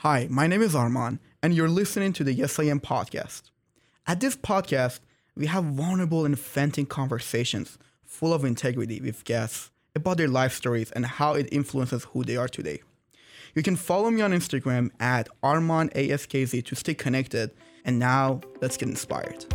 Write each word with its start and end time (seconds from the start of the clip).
Hi, 0.00 0.26
my 0.30 0.46
name 0.46 0.60
is 0.60 0.74
Arman, 0.74 1.20
and 1.42 1.54
you're 1.54 1.70
listening 1.70 2.12
to 2.12 2.22
the 2.22 2.34
Yes 2.34 2.58
I 2.58 2.64
Am 2.64 2.80
podcast. 2.80 3.44
At 4.06 4.20
this 4.20 4.36
podcast, 4.36 5.00
we 5.34 5.46
have 5.46 5.64
vulnerable 5.64 6.26
and 6.26 6.38
venting 6.38 6.84
conversations 6.84 7.78
full 8.04 8.34
of 8.34 8.44
integrity 8.44 9.00
with 9.00 9.24
guests 9.24 9.70
about 9.94 10.18
their 10.18 10.28
life 10.28 10.52
stories 10.52 10.90
and 10.90 11.06
how 11.06 11.32
it 11.32 11.48
influences 11.50 12.04
who 12.04 12.24
they 12.24 12.36
are 12.36 12.46
today. 12.46 12.82
You 13.54 13.62
can 13.62 13.74
follow 13.74 14.10
me 14.10 14.20
on 14.20 14.32
Instagram 14.32 14.90
at 15.00 15.30
ArmanASKZ 15.42 16.62
to 16.66 16.76
stay 16.76 16.92
connected. 16.92 17.52
And 17.86 17.98
now, 17.98 18.42
let's 18.60 18.76
get 18.76 18.90
inspired. 18.90 19.46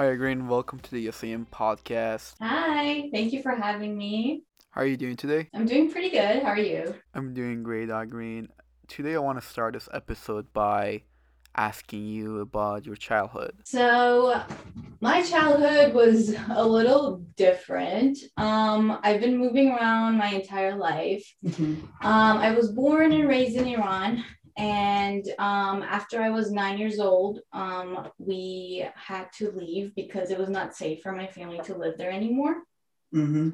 Hi, 0.00 0.06
Agrin. 0.06 0.46
Welcome 0.46 0.78
to 0.80 0.90
the 0.92 1.12
SAM 1.12 1.46
podcast. 1.52 2.32
Hi, 2.40 3.10
thank 3.12 3.34
you 3.34 3.42
for 3.42 3.54
having 3.54 3.98
me. 3.98 4.44
How 4.70 4.80
are 4.80 4.86
you 4.86 4.96
doing 4.96 5.14
today? 5.14 5.50
I'm 5.52 5.66
doing 5.66 5.90
pretty 5.90 6.08
good. 6.08 6.42
How 6.42 6.52
are 6.52 6.58
you? 6.58 6.94
I'm 7.12 7.34
doing 7.34 7.62
great, 7.62 7.90
Agrin. 7.90 8.48
Today, 8.88 9.14
I 9.14 9.18
want 9.18 9.38
to 9.42 9.46
start 9.46 9.74
this 9.74 9.90
episode 9.92 10.54
by 10.54 11.02
asking 11.54 12.06
you 12.06 12.38
about 12.38 12.86
your 12.86 12.96
childhood. 12.96 13.52
So, 13.66 14.42
my 15.02 15.20
childhood 15.20 15.92
was 15.92 16.34
a 16.48 16.66
little 16.66 17.18
different. 17.36 18.16
Um, 18.38 18.98
I've 19.02 19.20
been 19.20 19.36
moving 19.36 19.70
around 19.70 20.16
my 20.16 20.28
entire 20.28 20.76
life. 20.76 21.30
Mm-hmm. 21.44 22.06
Um, 22.06 22.38
I 22.38 22.52
was 22.52 22.72
born 22.72 23.12
and 23.12 23.28
raised 23.28 23.56
in 23.56 23.66
Iran. 23.66 24.24
And 24.56 25.26
um, 25.38 25.82
after 25.82 26.20
I 26.22 26.30
was 26.30 26.50
nine 26.50 26.78
years 26.78 26.98
old, 26.98 27.40
um, 27.52 28.08
we 28.18 28.86
had 28.94 29.32
to 29.38 29.50
leave 29.52 29.94
because 29.94 30.30
it 30.30 30.38
was 30.38 30.48
not 30.48 30.76
safe 30.76 31.02
for 31.02 31.12
my 31.12 31.26
family 31.26 31.60
to 31.64 31.76
live 31.76 31.96
there 31.96 32.10
anymore. 32.10 32.56
Mm-hmm. 33.14 33.50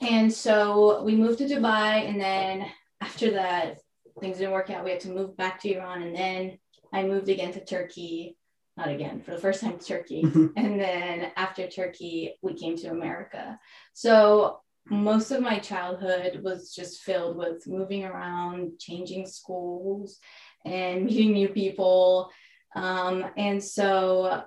And 0.00 0.32
so 0.32 1.02
we 1.02 1.16
moved 1.16 1.38
to 1.38 1.44
Dubai. 1.44 2.08
And 2.08 2.20
then 2.20 2.66
after 3.00 3.30
that, 3.32 3.78
things 4.20 4.38
didn't 4.38 4.52
work 4.52 4.70
out. 4.70 4.84
We 4.84 4.90
had 4.90 5.00
to 5.00 5.10
move 5.10 5.36
back 5.36 5.60
to 5.60 5.74
Iran. 5.74 6.02
And 6.02 6.14
then 6.14 6.58
I 6.92 7.04
moved 7.04 7.28
again 7.28 7.52
to 7.52 7.64
Turkey. 7.64 8.36
Not 8.76 8.88
again, 8.88 9.22
for 9.22 9.32
the 9.32 9.38
first 9.38 9.60
time 9.60 9.76
to 9.76 9.84
Turkey. 9.84 10.22
Mm-hmm. 10.22 10.46
And 10.56 10.78
then 10.78 11.32
after 11.36 11.66
Turkey, 11.66 12.36
we 12.42 12.54
came 12.54 12.76
to 12.76 12.90
America. 12.90 13.58
So 13.92 14.60
most 14.90 15.30
of 15.30 15.42
my 15.42 15.58
childhood 15.58 16.40
was 16.42 16.74
just 16.74 17.00
filled 17.02 17.36
with 17.36 17.66
moving 17.66 18.04
around, 18.04 18.78
changing 18.78 19.26
schools, 19.26 20.18
and 20.64 21.04
meeting 21.06 21.32
new 21.32 21.48
people. 21.48 22.30
Um, 22.74 23.26
and 23.36 23.62
so, 23.62 24.42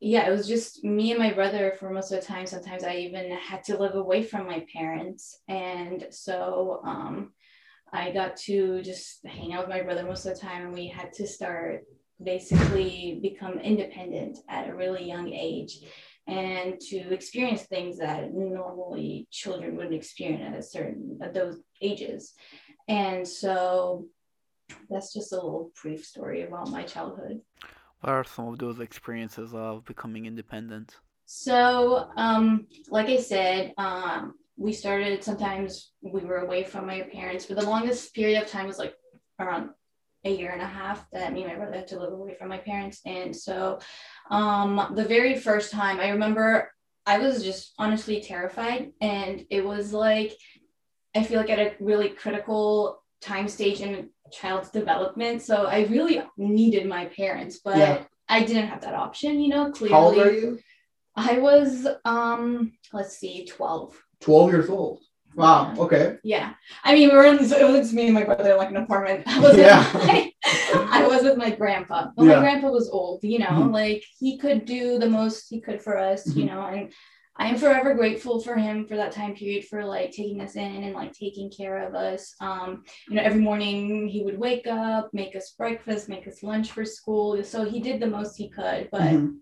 yeah, 0.00 0.26
it 0.26 0.30
was 0.30 0.48
just 0.48 0.84
me 0.84 1.10
and 1.10 1.20
my 1.20 1.32
brother 1.32 1.74
for 1.78 1.90
most 1.90 2.12
of 2.12 2.20
the 2.20 2.26
time. 2.26 2.46
Sometimes 2.46 2.84
I 2.84 2.96
even 2.96 3.30
had 3.32 3.64
to 3.64 3.78
live 3.78 3.94
away 3.94 4.22
from 4.22 4.46
my 4.46 4.64
parents. 4.72 5.38
And 5.48 6.06
so, 6.10 6.80
um, 6.84 7.32
I 7.92 8.12
got 8.12 8.36
to 8.38 8.82
just 8.82 9.26
hang 9.26 9.52
out 9.52 9.66
with 9.66 9.76
my 9.76 9.82
brother 9.82 10.04
most 10.04 10.24
of 10.24 10.34
the 10.34 10.40
time, 10.40 10.66
and 10.66 10.72
we 10.72 10.86
had 10.86 11.12
to 11.14 11.26
start 11.26 11.82
basically 12.22 13.18
become 13.22 13.58
independent 13.58 14.38
at 14.48 14.68
a 14.68 14.74
really 14.74 15.04
young 15.04 15.32
age 15.32 15.80
and 16.30 16.78
to 16.80 17.12
experience 17.12 17.62
things 17.62 17.98
that 17.98 18.32
normally 18.32 19.26
children 19.30 19.76
wouldn't 19.76 19.94
experience 19.94 20.42
at 20.46 20.58
a 20.58 20.62
certain 20.62 21.18
at 21.22 21.34
those 21.34 21.58
ages. 21.82 22.34
And 22.88 23.26
so 23.26 24.06
that's 24.88 25.12
just 25.12 25.32
a 25.32 25.36
little 25.36 25.72
brief 25.82 26.04
story 26.04 26.42
about 26.42 26.70
my 26.70 26.84
childhood. 26.84 27.40
What 28.00 28.10
are 28.10 28.24
some 28.24 28.48
of 28.48 28.58
those 28.58 28.80
experiences 28.80 29.52
of 29.52 29.84
becoming 29.84 30.26
independent? 30.26 30.96
So 31.26 32.08
um, 32.16 32.66
like 32.88 33.08
i 33.08 33.16
said 33.16 33.72
um, 33.78 34.34
we 34.56 34.72
started 34.72 35.22
sometimes 35.24 35.92
we 36.02 36.22
were 36.22 36.38
away 36.38 36.64
from 36.64 36.86
my 36.86 37.02
parents 37.02 37.44
for 37.46 37.54
the 37.54 37.64
longest 37.64 38.14
period 38.14 38.42
of 38.42 38.48
time 38.48 38.66
was 38.66 38.78
like 38.78 38.94
around 39.38 39.70
a 40.24 40.30
year 40.30 40.50
and 40.50 40.62
a 40.62 40.66
half 40.66 41.10
that 41.10 41.32
me 41.32 41.42
and 41.42 41.52
my 41.52 41.56
brother 41.58 41.76
had 41.76 41.88
to 41.88 41.98
live 41.98 42.12
away 42.12 42.34
from 42.38 42.48
my 42.48 42.58
parents. 42.58 43.00
And 43.06 43.34
so 43.34 43.78
um, 44.30 44.92
the 44.94 45.04
very 45.04 45.36
first 45.36 45.72
time 45.72 45.98
I 45.98 46.10
remember 46.10 46.70
I 47.06 47.18
was 47.18 47.42
just 47.42 47.72
honestly 47.78 48.20
terrified. 48.20 48.92
And 49.00 49.44
it 49.50 49.64
was 49.64 49.92
like, 49.92 50.36
I 51.14 51.24
feel 51.24 51.40
like 51.40 51.50
at 51.50 51.58
a 51.58 51.74
really 51.80 52.10
critical 52.10 53.02
time 53.20 53.48
stage 53.48 53.80
in 53.80 54.10
child's 54.30 54.70
development. 54.70 55.42
So 55.42 55.66
I 55.66 55.86
really 55.86 56.22
needed 56.36 56.86
my 56.86 57.06
parents, 57.06 57.60
but 57.64 57.78
yeah. 57.78 58.04
I 58.28 58.44
didn't 58.44 58.68
have 58.68 58.82
that 58.82 58.94
option, 58.94 59.40
you 59.40 59.48
know, 59.48 59.72
clearly. 59.72 59.94
How 59.94 60.02
old 60.02 60.18
are 60.18 60.32
you? 60.32 60.60
I 61.16 61.38
was, 61.38 61.86
um, 62.04 62.72
let's 62.92 63.18
see, 63.18 63.44
12. 63.44 64.00
12 64.20 64.52
years 64.52 64.70
old. 64.70 65.00
Wow. 65.34 65.74
Okay. 65.76 66.18
Yeah. 66.22 66.54
I 66.84 66.94
mean, 66.94 67.08
we 67.08 67.16
were 67.16 67.24
in, 67.24 67.38
it 67.38 67.70
was 67.70 67.92
me 67.92 68.06
and 68.06 68.14
my 68.14 68.24
brother 68.24 68.56
like 68.56 68.70
an 68.70 68.76
apartment. 68.76 69.24
I 69.26 69.40
was, 69.40 69.56
yeah. 69.56 69.88
my, 69.94 70.32
I 70.44 71.06
was 71.06 71.22
with 71.22 71.36
my 71.36 71.50
grandpa. 71.50 72.10
But 72.16 72.24
yeah. 72.24 72.36
my 72.36 72.40
grandpa 72.40 72.70
was 72.70 72.88
old, 72.90 73.22
you 73.22 73.38
know, 73.38 73.46
mm-hmm. 73.46 73.70
like 73.70 74.04
he 74.18 74.38
could 74.38 74.64
do 74.64 74.98
the 74.98 75.08
most 75.08 75.48
he 75.48 75.60
could 75.60 75.82
for 75.82 75.96
us, 75.98 76.28
mm-hmm. 76.28 76.40
you 76.40 76.46
know, 76.46 76.62
and 76.62 76.92
I 77.36 77.46
am 77.46 77.56
forever 77.56 77.94
grateful 77.94 78.40
for 78.40 78.54
him 78.54 78.86
for 78.86 78.96
that 78.96 79.12
time 79.12 79.34
period 79.34 79.64
for 79.64 79.84
like 79.84 80.10
taking 80.10 80.42
us 80.42 80.56
in 80.56 80.84
and 80.84 80.94
like 80.94 81.12
taking 81.12 81.50
care 81.50 81.86
of 81.86 81.94
us. 81.94 82.34
Um, 82.40 82.84
you 83.08 83.14
know, 83.14 83.22
every 83.22 83.40
morning 83.40 84.08
he 84.08 84.22
would 84.22 84.38
wake 84.38 84.66
up, 84.66 85.08
make 85.14 85.34
us 85.36 85.54
breakfast, 85.56 86.08
make 86.08 86.28
us 86.28 86.42
lunch 86.42 86.72
for 86.72 86.84
school. 86.84 87.42
So 87.42 87.64
he 87.64 87.80
did 87.80 87.98
the 87.98 88.06
most 88.06 88.36
he 88.36 88.50
could, 88.50 88.88
but 88.90 89.02
mm-hmm 89.02 89.36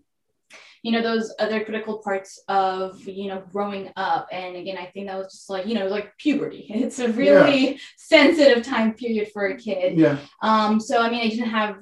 you 0.83 0.91
know 0.91 1.01
those 1.01 1.33
other 1.39 1.63
critical 1.63 1.99
parts 1.99 2.41
of 2.47 3.01
you 3.07 3.27
know 3.27 3.43
growing 3.51 3.91
up. 3.95 4.27
And 4.31 4.55
again 4.55 4.77
i 4.77 4.85
think 4.85 5.07
that 5.07 5.17
was 5.17 5.31
just 5.31 5.49
like 5.49 5.65
you 5.65 5.75
know 5.75 5.87
like 5.87 6.17
puberty. 6.17 6.67
It's 6.73 6.99
a 6.99 7.09
really 7.09 7.71
yeah. 7.71 7.77
sensitive 7.97 8.63
time 8.63 8.93
period 8.93 9.29
for 9.33 9.47
a 9.47 9.57
kid. 9.57 9.97
Yeah. 9.97 10.17
Um 10.41 10.79
so 10.79 11.01
i 11.01 11.09
mean 11.09 11.25
i 11.25 11.29
didn't 11.29 11.49
have 11.49 11.77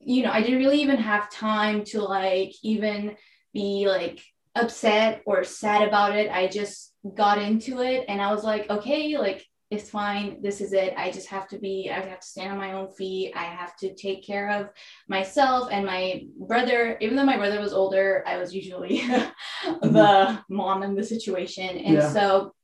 you 0.00 0.22
know 0.22 0.30
i 0.30 0.40
didn't 0.42 0.58
really 0.58 0.80
even 0.82 0.98
have 0.98 1.30
time 1.30 1.84
to 1.84 2.02
like 2.02 2.52
even 2.62 3.16
be 3.52 3.88
like 3.88 4.22
upset 4.54 5.22
or 5.26 5.44
sad 5.44 5.86
about 5.86 6.16
it. 6.16 6.30
I 6.30 6.46
just 6.46 6.92
got 7.14 7.38
into 7.38 7.82
it 7.82 8.04
and 8.08 8.20
i 8.20 8.32
was 8.34 8.42
like 8.42 8.68
okay 8.68 9.16
like 9.16 9.46
it's 9.70 9.90
fine. 9.90 10.40
This 10.42 10.60
is 10.60 10.72
it. 10.72 10.94
I 10.96 11.10
just 11.10 11.28
have 11.28 11.48
to 11.48 11.58
be, 11.58 11.90
I 11.90 12.00
have 12.00 12.20
to 12.20 12.26
stand 12.26 12.52
on 12.52 12.58
my 12.58 12.74
own 12.74 12.88
feet. 12.92 13.32
I 13.34 13.44
have 13.44 13.76
to 13.78 13.94
take 13.94 14.24
care 14.24 14.48
of 14.50 14.68
myself 15.08 15.68
and 15.72 15.84
my 15.84 16.22
brother. 16.38 16.96
Even 17.00 17.16
though 17.16 17.24
my 17.24 17.36
brother 17.36 17.60
was 17.60 17.72
older, 17.72 18.22
I 18.26 18.38
was 18.38 18.54
usually 18.54 18.98
mm-hmm. 19.00 19.92
the 19.92 20.38
mom 20.48 20.84
in 20.84 20.94
the 20.94 21.02
situation. 21.02 21.78
And 21.78 21.96
yeah. 21.96 22.12
so 22.12 22.54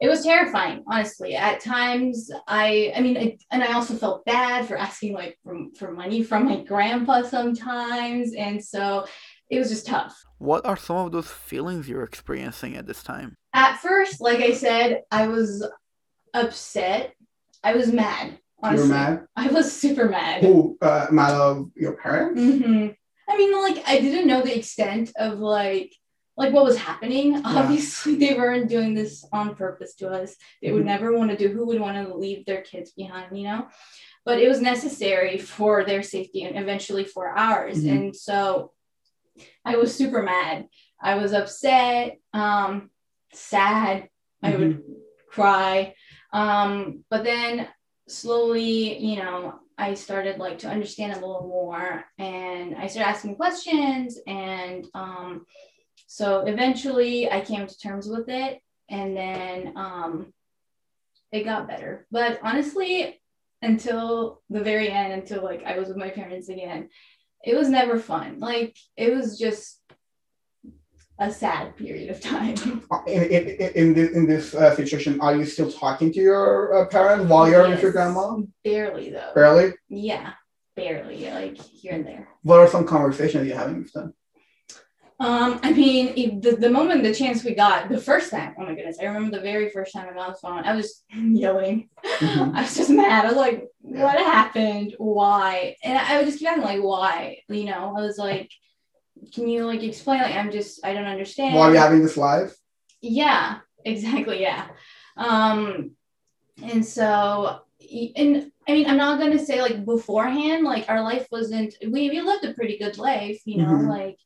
it 0.00 0.08
was 0.08 0.24
terrifying, 0.24 0.82
honestly. 0.88 1.36
At 1.36 1.60
times, 1.60 2.30
I, 2.48 2.92
I 2.96 3.00
mean, 3.02 3.38
and 3.52 3.62
I 3.62 3.74
also 3.74 3.94
felt 3.94 4.24
bad 4.24 4.66
for 4.66 4.76
asking 4.76 5.12
like 5.12 5.38
for, 5.44 5.56
for 5.78 5.92
money 5.92 6.24
from 6.24 6.46
my 6.46 6.64
grandpa 6.64 7.22
sometimes. 7.22 8.34
And 8.34 8.64
so 8.64 9.06
it 9.48 9.60
was 9.60 9.68
just 9.68 9.86
tough. 9.86 10.20
What 10.38 10.66
are 10.66 10.76
some 10.76 10.96
of 10.96 11.12
those 11.12 11.28
feelings 11.28 11.88
you're 11.88 12.02
experiencing 12.02 12.76
at 12.76 12.86
this 12.88 13.04
time? 13.04 13.36
At 13.52 13.76
first, 13.76 14.20
like 14.20 14.40
I 14.40 14.54
said, 14.54 15.02
I 15.10 15.28
was 15.28 15.68
upset. 16.34 17.14
I 17.62 17.74
was 17.74 17.92
mad. 17.92 18.38
Honestly. 18.62 18.88
You 18.88 18.92
were 18.92 18.98
mad? 18.98 19.26
I 19.36 19.48
was 19.48 19.72
super 19.72 20.08
mad. 20.08 20.42
Who, 20.42 20.76
uh, 20.82 21.06
mad 21.10 21.32
of 21.32 21.70
your 21.76 21.96
parents? 21.96 22.40
Mm-hmm. 22.40 22.88
I 23.28 23.36
mean, 23.36 23.62
like, 23.62 23.82
I 23.86 24.00
didn't 24.00 24.26
know 24.26 24.42
the 24.42 24.56
extent 24.56 25.12
of 25.16 25.38
like, 25.38 25.94
like 26.36 26.52
what 26.52 26.64
was 26.64 26.76
happening. 26.76 27.32
Yeah. 27.32 27.42
Obviously, 27.44 28.14
they 28.16 28.34
weren't 28.34 28.68
doing 28.68 28.94
this 28.94 29.24
on 29.32 29.54
purpose 29.54 29.94
to 29.96 30.08
us. 30.08 30.36
They 30.60 30.68
mm-hmm. 30.68 30.76
would 30.76 30.86
never 30.86 31.16
want 31.16 31.30
to 31.30 31.36
do. 31.36 31.48
Who 31.48 31.66
would 31.66 31.80
want 31.80 31.96
to 31.96 32.14
leave 32.14 32.44
their 32.44 32.62
kids 32.62 32.90
behind? 32.92 33.36
You 33.36 33.44
know, 33.44 33.68
but 34.24 34.40
it 34.40 34.48
was 34.48 34.60
necessary 34.60 35.38
for 35.38 35.84
their 35.84 36.02
safety 36.02 36.44
and 36.44 36.58
eventually 36.58 37.04
for 37.04 37.28
ours. 37.28 37.78
Mm-hmm. 37.78 37.96
And 37.96 38.16
so, 38.16 38.72
I 39.64 39.76
was 39.76 39.94
super 39.94 40.22
mad. 40.22 40.68
I 41.00 41.14
was 41.14 41.32
upset, 41.32 42.18
um, 42.32 42.90
sad. 43.32 44.08
I 44.42 44.50
would 44.50 44.60
mm-hmm. 44.60 44.92
cry. 45.28 45.94
Um, 46.32 47.04
but 47.10 47.24
then 47.24 47.68
slowly, 48.08 48.98
you 48.98 49.16
know, 49.16 49.54
I 49.78 49.94
started 49.94 50.38
like 50.38 50.58
to 50.58 50.68
understand 50.68 51.12
a 51.12 51.26
little 51.26 51.46
more 51.48 52.04
and 52.18 52.76
I 52.76 52.86
started 52.86 53.08
asking 53.08 53.36
questions. 53.36 54.18
And 54.26 54.86
um, 54.94 55.46
so 56.06 56.40
eventually 56.40 57.30
I 57.30 57.40
came 57.40 57.66
to 57.66 57.78
terms 57.78 58.06
with 58.06 58.28
it 58.28 58.60
and 58.90 59.16
then 59.16 59.72
um, 59.76 60.32
it 61.32 61.44
got 61.44 61.68
better. 61.68 62.06
But 62.10 62.40
honestly, 62.42 63.20
until 63.62 64.42
the 64.50 64.62
very 64.62 64.90
end, 64.90 65.12
until 65.12 65.42
like 65.42 65.64
I 65.64 65.78
was 65.78 65.88
with 65.88 65.96
my 65.96 66.10
parents 66.10 66.48
again, 66.48 66.90
it 67.42 67.56
was 67.56 67.68
never 67.68 67.98
fun. 67.98 68.38
Like 68.38 68.76
it 68.96 69.14
was 69.14 69.38
just 69.38 69.79
a 71.20 71.30
sad 71.30 71.76
period 71.76 72.10
of 72.10 72.20
time. 72.20 72.56
In, 73.06 73.22
in, 73.24 73.70
in, 73.74 73.94
this, 73.94 74.12
in 74.12 74.26
this 74.26 74.54
uh, 74.54 74.74
situation, 74.74 75.20
are 75.20 75.36
you 75.36 75.44
still 75.44 75.70
talking 75.70 76.12
to 76.12 76.20
your 76.20 76.74
uh, 76.74 76.86
parents 76.86 77.28
while 77.28 77.48
you're 77.48 77.66
yes. 77.66 77.76
with 77.76 77.82
your 77.82 77.92
grandma? 77.92 78.38
Barely, 78.64 79.10
though. 79.10 79.32
Barely? 79.34 79.74
Yeah, 79.88 80.32
barely 80.74 81.30
like 81.30 81.58
here 81.58 81.92
and 81.92 82.06
there. 82.06 82.28
What 82.42 82.60
are 82.60 82.68
some 82.68 82.86
conversations 82.86 83.46
you're 83.46 83.56
having 83.56 83.82
with 83.82 83.92
them? 83.92 84.14
Um, 85.20 85.60
I 85.62 85.74
mean, 85.74 86.40
the, 86.40 86.52
the 86.52 86.70
moment 86.70 87.02
the 87.02 87.14
chance 87.14 87.44
we 87.44 87.54
got, 87.54 87.90
the 87.90 87.98
first 87.98 88.30
time, 88.30 88.54
oh 88.58 88.62
my 88.62 88.74
goodness, 88.74 88.96
I 88.98 89.04
remember 89.04 89.36
the 89.36 89.42
very 89.42 89.68
first 89.68 89.92
time 89.92 90.08
I 90.08 90.14
got 90.14 90.28
on 90.28 90.32
the 90.32 90.38
phone, 90.38 90.64
I 90.64 90.74
was 90.74 91.04
yelling. 91.12 91.90
Mhm. 92.02 92.54
I 92.56 92.62
was 92.62 92.74
just 92.74 92.88
mad. 92.88 93.26
I 93.26 93.28
was 93.28 93.36
like, 93.36 93.68
what 93.82 94.16
happened? 94.16 94.94
Why? 94.96 95.76
And 95.84 95.98
I 95.98 96.16
would 96.16 96.26
just 96.26 96.38
keep 96.38 96.48
asking, 96.48 96.64
like, 96.64 96.80
why? 96.80 97.40
You 97.50 97.64
know, 97.66 97.94
I 97.94 98.00
was 98.00 98.16
like, 98.16 98.50
can 99.34 99.48
you 99.48 99.64
like 99.66 99.82
explain? 99.82 100.22
Like, 100.22 100.34
I'm 100.34 100.50
just, 100.50 100.84
I 100.84 100.92
don't 100.94 101.04
understand. 101.06 101.54
Why 101.54 101.68
you're 101.70 101.80
having 101.80 102.02
this 102.02 102.16
live? 102.16 102.56
Yeah, 103.00 103.58
exactly. 103.84 104.40
Yeah. 104.40 104.68
Um, 105.16 105.92
and 106.62 106.84
so, 106.84 107.60
and 108.16 108.52
I 108.68 108.72
mean, 108.72 108.86
I'm 108.88 108.96
not 108.96 109.18
gonna 109.18 109.38
say 109.38 109.62
like 109.62 109.84
beforehand, 109.84 110.64
like 110.64 110.88
our 110.88 111.02
life 111.02 111.26
wasn't. 111.30 111.74
We 111.82 112.10
we 112.10 112.20
lived 112.20 112.44
a 112.44 112.54
pretty 112.54 112.78
good 112.78 112.98
life, 112.98 113.40
you 113.44 113.58
know, 113.58 113.68
Mhm. 113.68 113.88
like. 113.88 114.16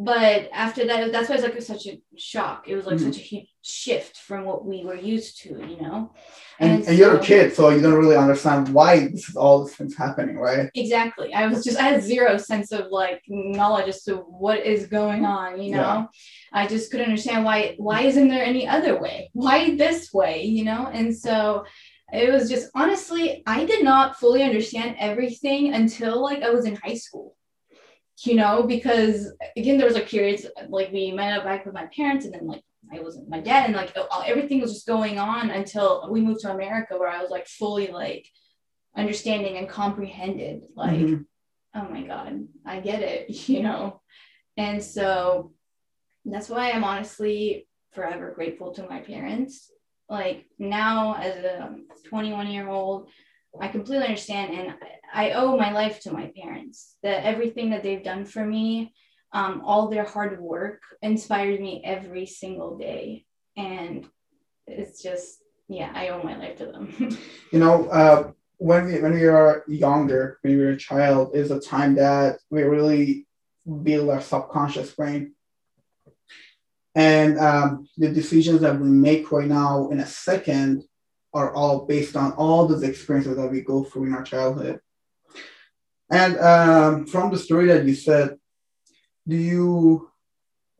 But 0.00 0.48
after 0.52 0.86
that, 0.86 1.10
that's 1.10 1.28
why 1.28 1.34
it's 1.34 1.44
like 1.44 1.60
such 1.60 1.86
a 1.88 2.00
shock. 2.16 2.68
It 2.68 2.76
was 2.76 2.86
like 2.86 2.98
Mhm. 2.98 3.06
such 3.08 3.16
a 3.16 3.26
huge 3.30 3.48
shift 3.62 4.16
from 4.16 4.44
what 4.44 4.64
we 4.64 4.84
were 4.84 4.94
used 4.94 5.40
to, 5.42 5.48
you 5.48 5.76
know. 5.82 6.12
And, 6.60 6.70
And 6.70 6.88
and 6.88 6.98
you're 6.98 7.16
a 7.16 7.20
kid, 7.20 7.52
so 7.52 7.70
you 7.70 7.80
don't 7.82 7.94
really 7.94 8.14
understand 8.16 8.68
why 8.72 9.08
this 9.08 9.28
is 9.28 9.34
all 9.34 9.64
this 9.64 9.74
things 9.74 9.96
happening, 9.96 10.36
right? 10.38 10.70
Exactly. 10.76 11.34
I 11.34 11.48
was 11.48 11.64
just 11.64 11.78
I 11.80 11.82
had 11.90 12.02
zero 12.02 12.36
sense 12.36 12.70
of 12.70 12.84
like 12.92 13.22
knowledge 13.28 13.88
as 13.88 14.04
to 14.04 14.12
what 14.44 14.58
is 14.64 14.86
going 14.86 15.24
on, 15.24 15.60
you 15.60 15.72
know. 15.72 15.78
Yeah. 15.78 16.06
I 16.60 16.68
just 16.68 16.90
couldn't 16.90 17.06
understand 17.10 17.44
why 17.44 17.74
why 17.78 18.02
isn't 18.02 18.28
there 18.28 18.44
any 18.44 18.64
other 18.68 18.94
way? 19.04 19.30
Why 19.32 19.74
this 19.74 20.12
way, 20.12 20.44
you 20.44 20.64
know? 20.64 20.82
And 20.98 21.08
so 21.24 21.64
it 22.12 22.30
was 22.32 22.48
just 22.48 22.70
honestly, 22.80 23.42
I 23.46 23.64
did 23.64 23.82
not 23.82 24.16
fully 24.20 24.42
understand 24.44 24.90
everything 25.00 25.74
until 25.74 26.22
like 26.22 26.42
I 26.44 26.50
was 26.50 26.66
in 26.66 26.76
high 26.76 26.94
school. 27.06 27.34
You 28.24 28.34
know, 28.34 28.64
because 28.64 29.32
again, 29.56 29.76
there 29.78 29.86
was 29.86 29.94
like 29.94 30.08
periods 30.08 30.46
like 30.68 30.92
we 30.92 31.12
met 31.12 31.38
up 31.38 31.44
back 31.44 31.64
with 31.64 31.74
my 31.74 31.86
parents, 31.86 32.24
and 32.24 32.34
then 32.34 32.46
like 32.46 32.62
I 32.92 33.00
wasn't 33.00 33.28
my 33.28 33.40
dad, 33.40 33.66
and 33.66 33.76
like 33.76 33.96
everything 34.26 34.60
was 34.60 34.72
just 34.74 34.86
going 34.86 35.18
on 35.18 35.50
until 35.50 36.08
we 36.10 36.20
moved 36.20 36.40
to 36.40 36.50
America, 36.52 36.98
where 36.98 37.08
I 37.08 37.20
was 37.22 37.30
like 37.30 37.46
fully 37.46 37.88
like 37.88 38.26
understanding 38.96 39.56
and 39.58 39.68
comprehended 39.68 40.62
like 40.74 40.98
Mhm. 40.98 41.24
oh 41.74 41.88
my 41.88 42.02
god 42.02 42.48
i 42.66 42.80
get 42.80 43.00
it 43.02 43.30
you 43.48 43.62
know 43.62 44.00
and 44.56 44.82
so 44.82 45.52
that's 46.24 46.48
why 46.48 46.72
i'm 46.72 46.82
honestly 46.82 47.68
forever 47.92 48.32
grateful 48.34 48.72
to 48.74 48.88
my 48.88 49.00
parents 49.00 49.70
like 50.08 50.46
now 50.58 51.14
as 51.14 51.36
a 51.44 51.76
21 52.08 52.48
year 52.48 52.68
old 52.68 53.08
i 53.60 53.68
completely 53.68 54.04
understand 54.04 54.52
and 54.52 54.74
i 55.12 55.32
owe 55.32 55.56
my 55.56 55.72
life 55.72 56.00
to 56.00 56.12
my 56.12 56.30
parents. 56.36 56.96
That 57.02 57.24
everything 57.24 57.70
that 57.70 57.82
they've 57.82 58.04
done 58.04 58.24
for 58.24 58.44
me 58.44 58.92
um, 59.32 59.62
all 59.64 59.88
their 59.88 60.04
hard 60.04 60.40
work 60.40 60.80
inspired 61.02 61.60
me 61.60 61.82
every 61.84 62.26
single 62.26 62.78
day. 62.78 63.26
And 63.56 64.06
it's 64.66 65.02
just 65.02 65.42
yeah 65.68 65.90
i 65.94 66.08
owe 66.08 66.22
my 66.22 66.36
life 66.36 66.56
to 66.58 66.66
them. 66.66 67.18
You 67.52 67.60
know, 67.60 67.88
uh, 67.88 68.32
when 68.58 68.86
we 68.86 69.00
when 69.00 69.14
we 69.14 69.24
are 69.26 69.64
younger, 69.68 70.38
when 70.42 70.58
we 70.58 70.64
are 70.64 70.70
a 70.70 70.76
child, 70.76 71.34
is 71.34 71.50
a 71.50 71.60
time 71.60 71.94
that 71.94 72.38
we 72.50 72.62
really 72.62 73.26
build 73.82 74.10
our 74.10 74.20
subconscious 74.20 74.92
brain. 74.94 75.34
And 76.94 77.38
um, 77.38 77.88
the 77.96 78.08
decisions 78.08 78.60
that 78.60 78.78
we 78.80 78.88
make 78.88 79.30
right 79.30 79.46
now 79.46 79.88
in 79.90 80.00
a 80.00 80.06
second 80.06 80.84
are 81.34 81.54
all 81.54 81.86
based 81.86 82.16
on 82.16 82.32
all 82.32 82.66
those 82.66 82.82
experiences 82.82 83.36
that 83.36 83.50
we 83.50 83.60
go 83.60 83.84
through 83.84 84.06
in 84.06 84.14
our 84.14 84.22
childhood. 84.22 84.80
And 86.10 86.38
um, 86.38 87.06
from 87.06 87.30
the 87.30 87.38
story 87.38 87.66
that 87.68 87.84
you 87.84 87.94
said, 87.94 88.36
do 89.26 89.36
you? 89.36 90.10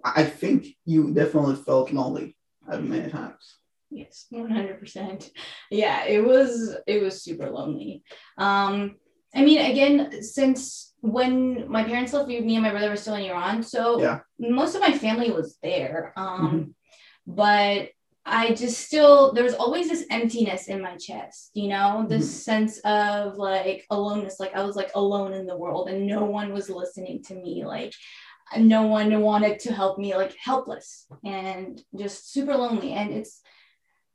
I 0.02 0.24
think 0.24 0.68
you 0.84 1.12
definitely 1.12 1.56
felt 1.56 1.92
lonely 1.92 2.36
at 2.70 2.82
many 2.82 3.10
times. 3.10 3.58
Yes, 3.90 4.26
one 4.30 4.50
hundred 4.50 4.78
percent. 4.80 5.30
Yeah, 5.70 6.04
it 6.04 6.24
was 6.24 6.76
it 6.86 7.02
was 7.02 7.22
super 7.22 7.50
lonely. 7.50 8.02
Um, 8.38 8.96
I 9.34 9.42
mean, 9.42 9.70
again, 9.70 10.22
since 10.22 10.94
when 11.00 11.70
my 11.70 11.84
parents 11.84 12.12
left, 12.12 12.28
me 12.28 12.54
and 12.54 12.62
my 12.62 12.70
brother 12.70 12.88
were 12.88 12.96
still 12.96 13.14
in 13.14 13.30
Iran, 13.30 13.62
so 13.62 14.00
Yeah. 14.00 14.20
most 14.38 14.74
of 14.74 14.80
my 14.80 14.92
family 14.92 15.30
was 15.30 15.58
there. 15.62 16.14
Um, 16.16 16.74
but 17.26 17.90
I 18.30 18.54
just 18.54 18.78
still 18.86 19.32
there's 19.32 19.54
always 19.54 19.88
this 19.88 20.04
emptiness 20.10 20.68
in 20.68 20.82
my 20.82 20.96
chest, 20.96 21.50
you 21.54 21.68
know, 21.68 22.04
this 22.08 22.44
sense 22.44 22.78
of 22.80 23.36
like 23.36 23.86
aloneness, 23.90 24.38
like 24.38 24.54
I 24.54 24.62
was 24.64 24.76
like 24.76 24.90
alone 24.94 25.32
in 25.32 25.46
the 25.46 25.56
world 25.56 25.88
and 25.88 26.06
no 26.06 26.24
one 26.24 26.52
was 26.52 26.68
listening 26.68 27.22
to 27.24 27.34
me, 27.34 27.64
like 27.64 27.94
no 28.58 28.82
one 28.82 29.20
wanted 29.20 29.58
to 29.60 29.72
help 29.72 29.98
me, 29.98 30.14
like 30.14 30.34
helpless 30.42 31.06
and 31.24 31.82
just 31.98 32.32
super 32.32 32.54
lonely. 32.54 32.92
And 32.92 33.12
it's 33.12 33.40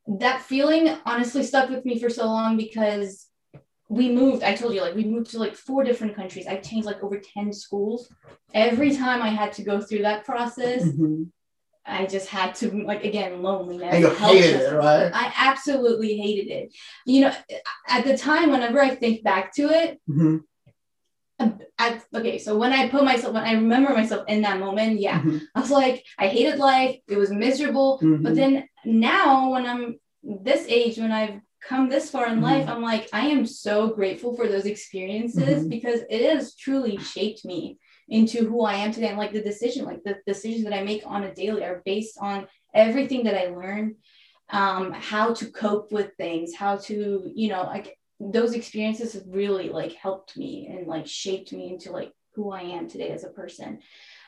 that 0.07 0.41
feeling 0.41 0.95
honestly 1.05 1.43
stuck 1.43 1.69
with 1.69 1.83
me 1.85 1.99
for 1.99 2.09
so 2.09 2.25
long 2.25 2.57
because 2.57 3.27
we 3.89 4.09
moved 4.09 4.43
i 4.43 4.55
told 4.55 4.73
you 4.73 4.81
like 4.81 4.95
we 4.95 5.03
moved 5.03 5.29
to 5.29 5.37
like 5.37 5.55
four 5.55 5.83
different 5.83 6.15
countries 6.15 6.47
i've 6.47 6.63
changed 6.63 6.85
like 6.85 7.03
over 7.03 7.19
10 7.19 7.51
schools 7.53 8.09
every 8.53 8.95
time 8.95 9.21
i 9.21 9.27
had 9.29 9.51
to 9.51 9.61
go 9.63 9.79
through 9.79 10.01
that 10.01 10.25
process 10.25 10.83
Mhm. 10.83 11.29
I 11.85 12.05
just 12.05 12.27
had 12.29 12.55
to 12.55 12.71
like 12.85 13.03
again 13.03 13.41
loneliness 13.41 13.93
And 13.93 14.03
you 14.03 14.09
hated 14.09 14.61
it, 14.61 14.73
right? 14.75 15.11
i 15.13 15.33
absolutely 15.35 16.17
hated 16.17 16.51
it 16.51 16.73
you 17.05 17.21
know 17.21 17.33
at 17.87 18.05
the 18.05 18.17
time 18.17 18.51
whenever 18.51 18.81
i 18.81 18.95
think 18.95 19.23
back 19.23 19.53
to 19.55 19.63
it 19.69 19.99
Mhm. 20.09 20.41
I, 21.79 21.99
okay 22.15 22.37
so 22.37 22.57
when 22.57 22.71
i 22.71 22.87
put 22.87 23.03
myself 23.03 23.33
when 23.33 23.43
i 23.43 23.53
remember 23.53 23.93
myself 23.93 24.23
in 24.29 24.41
that 24.43 24.59
moment 24.59 24.99
yeah 25.01 25.19
Mhm. 25.21 25.41
i 25.55 25.59
was 25.59 25.71
like 25.71 26.05
i 26.17 26.27
hated 26.27 26.57
life 26.59 26.97
it 27.09 27.17
was 27.17 27.31
miserable 27.31 27.99
Mhm. 28.01 28.23
but 28.23 28.35
then 28.35 28.67
now, 28.85 29.49
when 29.51 29.65
I'm 29.65 29.97
this 30.23 30.65
age, 30.67 30.97
when 30.97 31.11
I've 31.13 31.39
come 31.61 31.87
this 31.87 32.09
far 32.09 32.27
in 32.27 32.41
life, 32.41 32.67
I'm 32.67 32.81
like, 32.81 33.07
I 33.13 33.27
am 33.27 33.45
so 33.45 33.75
grateful 33.97 34.35
for 34.35 34.45
those 34.49 34.65
experiences 34.65 35.63
Mhm. 35.63 35.69
because 35.69 36.01
it 36.09 36.21
has 36.29 36.53
truly 36.55 36.97
shaped 36.97 37.45
me 37.45 37.77
into 38.09 38.47
who 38.47 38.63
I 38.63 38.75
am 38.75 38.91
today. 38.91 39.07
And 39.07 39.17
like 39.17 39.33
the 39.33 39.41
decision, 39.41 39.85
like 39.85 40.03
the 40.03 40.17
decisions 40.27 40.63
that 40.65 40.73
I 40.73 40.83
make 40.83 41.03
on 41.05 41.23
a 41.23 41.33
daily 41.33 41.63
are 41.63 41.81
based 41.85 42.17
on 42.19 42.47
everything 42.73 43.23
that 43.25 43.35
I 43.35 43.47
learned, 43.47 43.95
um, 44.49 44.91
how 44.91 45.33
to 45.33 45.51
cope 45.51 45.91
with 45.91 46.11
things, 46.17 46.53
how 46.53 46.77
to, 46.77 47.31
you 47.33 47.49
know, 47.49 47.63
like 47.63 47.97
those 48.19 48.53
experiences 48.53 49.13
have 49.13 49.23
really 49.27 49.69
like 49.69 49.93
helped 49.93 50.37
me 50.37 50.67
and 50.67 50.87
like 50.87 51.07
shaped 51.07 51.51
me 51.53 51.71
into 51.71 51.91
like 51.91 52.13
who 52.35 52.51
I 52.51 52.61
am 52.61 52.87
today 52.87 53.09
as 53.09 53.23
a 53.23 53.29
person. 53.29 53.79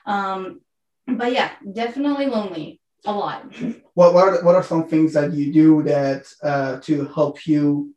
Um, 0.06 0.62
but 1.08 1.32
yeah, 1.34 1.52
definitely 1.72 2.28
lonely 2.28 2.82
a 3.06 3.14
lot. 3.14 3.46
what 3.94 4.14
what 4.14 4.28
are, 4.28 4.44
what 4.44 4.56
are 4.56 4.64
some 4.64 4.88
things 4.88 5.14
that 5.14 5.34
you 5.34 5.54
do 5.54 5.84
that 5.84 6.26
uh, 6.44 6.80
to 6.82 7.06
help 7.08 7.46
you 7.46 7.94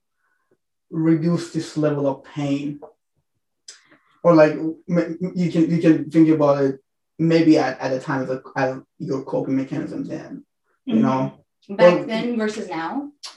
reduce 0.90 1.52
this 1.52 1.76
level 1.76 2.06
of 2.06 2.24
pain 2.24 2.80
or 4.28 4.34
like 4.34 4.54
you 5.40 5.48
can 5.54 5.64
you 5.72 5.80
can 5.84 5.96
think 6.12 6.28
about 6.36 6.56
it 6.66 6.74
maybe 7.32 7.52
at, 7.58 7.74
at 7.84 7.92
a 7.98 8.00
time 8.08 8.20
as, 8.24 8.30
a, 8.36 8.38
as 8.62 8.70
your 9.08 9.20
coping 9.32 9.56
mechanism 9.56 10.00
then 10.12 10.44
you 10.84 11.00
know? 11.06 11.20
Back 11.68 11.78
Well, 11.96 12.06
then 12.12 12.38
versus 12.42 12.66
now. 12.80 12.92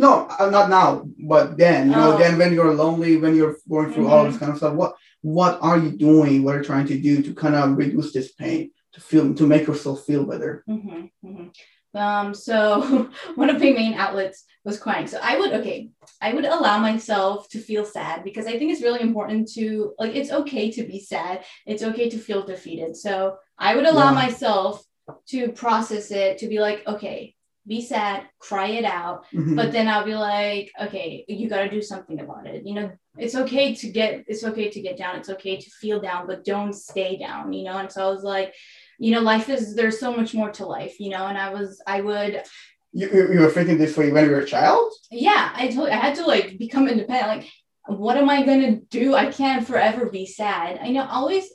no 0.05 0.12
uh, 0.39 0.50
not 0.57 0.69
now 0.77 0.88
but 1.33 1.45
then 1.63 1.81
you 1.91 1.98
know 2.00 2.12
Oh. 2.13 2.17
then 2.21 2.33
when 2.41 2.51
you're 2.55 2.74
lonely 2.83 3.13
when 3.24 3.33
you're 3.38 3.57
going 3.74 3.89
through 3.91 4.07
all 4.12 4.24
this 4.25 4.38
kind 4.41 4.51
of 4.53 4.57
stuff 4.62 4.75
what 4.81 4.91
what 5.38 5.53
are 5.67 5.79
you 5.83 5.91
doing 6.10 6.36
what 6.43 6.53
are 6.55 6.60
you 6.62 6.69
trying 6.71 6.88
to 6.93 6.98
do 7.10 7.13
to 7.25 7.31
kind 7.43 7.55
of 7.60 7.77
reduce 7.83 8.10
this 8.15 8.29
pain 8.41 8.62
to 8.93 9.00
feel 9.10 9.25
to 9.39 9.45
make 9.53 9.65
yourself 9.69 9.98
feel 10.10 10.24
better? 10.31 10.53
Hmm 10.67 11.05
hmm 11.24 11.48
Um, 11.93 12.33
so 12.33 13.10
one 13.36 13.50
of 13.50 13.60
my 13.60 13.71
main 13.71 13.93
outlets 13.95 14.45
was 14.63 14.79
crying. 14.79 15.07
So 15.07 15.19
I 15.21 15.38
would 15.38 15.53
okay, 15.53 15.89
I 16.21 16.33
would 16.33 16.45
allow 16.45 16.77
myself 16.77 17.50
to 17.50 17.60
feel 17.60 17.83
sad 17.83 18.24
because 18.24 18.45
I 18.48 18.57
think 18.57 18.71
it's 18.71 18.81
really 18.83 19.01
important 19.01 19.51
to 19.53 19.93
like 20.00 20.15
it's 20.15 20.31
okay 20.31 20.71
to 20.71 20.83
be 20.83 21.00
sad. 21.00 21.43
It's 21.65 21.83
okay 21.83 22.10
to 22.10 22.17
feel 22.17 22.45
defeated. 22.45 22.95
So 22.95 23.38
I 23.57 23.75
would 23.75 23.86
allow 23.86 24.10
Yeah. 24.12 24.21
myself 24.24 24.83
to 25.27 25.51
process 25.51 26.12
it, 26.12 26.38
to 26.38 26.48
be 26.48 26.60
like, 26.60 26.86
okay, 26.88 27.36
be 27.67 27.81
sad, 27.81 28.24
cry 28.39 28.67
it 28.67 28.86
out. 28.86 29.25
Mhm. 29.33 29.55
but 29.55 29.71
then 29.71 29.88
I'll 29.88 30.05
be 30.05 30.15
like, 30.15 30.71
okay, 30.81 31.25
you 31.27 31.50
got 31.50 31.63
to 31.63 31.69
do 31.69 31.81
something 31.81 32.19
about 32.19 32.48
it. 32.48 32.65
You 32.65 32.74
know, 32.75 32.91
it's 33.17 33.36
okay 33.36 33.75
to 33.75 33.89
get, 33.89 34.24
it's 34.27 34.43
okay 34.43 34.69
to 34.69 34.81
get 34.81 34.98
down. 34.98 35.17
It's 35.17 35.29
okay 35.29 35.57
to 35.57 35.69
feel 35.81 36.00
down, 36.00 36.25
but 36.27 36.45
don't 36.45 36.74
stay 36.74 37.17
down, 37.17 37.53
you 37.53 37.63
know? 37.65 37.77
And 37.77 37.91
so 37.91 38.07
I 38.07 38.12
was 38.12 38.24
like, 38.24 38.53
you 39.01 39.12
know, 39.12 39.22
life 39.22 39.50
is, 39.50 39.75
there's 39.75 40.00
so 40.00 40.15
much 40.15 40.34
more 40.34 40.51
to 40.51 40.65
life, 40.65 41.00
you 41.00 41.10
know? 41.10 41.25
And 41.25 41.38
I 41.38 41.50
was, 41.50 41.81
I 41.88 42.01
would, 42.01 42.43
you, 42.93 43.10
you 43.34 43.39
were 43.39 43.50
thinking 43.50 43.77
this 43.77 43.98
way 43.98 44.12
when 44.12 44.25
you 44.25 44.31
were 44.31 44.41
a 44.41 44.46
child 44.46 44.91
yeah, 45.12 45.51
I 45.53 45.67
told, 45.67 45.89
I 45.89 45.98
had 45.98 46.15
to 46.15 46.25
like 46.25 46.58
become 46.58 46.88
independent. 46.88 47.27
Like, 47.27 47.51
what 47.88 48.17
am 48.17 48.29
I 48.29 48.43
going 48.43 48.62
to 48.62 48.81
do? 48.89 49.13
I 49.13 49.31
can't 49.31 49.67
forever 49.67 50.10
be 50.10 50.25
sad. 50.25 50.79
I 50.81 50.89
know 50.91 51.05
always, 51.05 51.50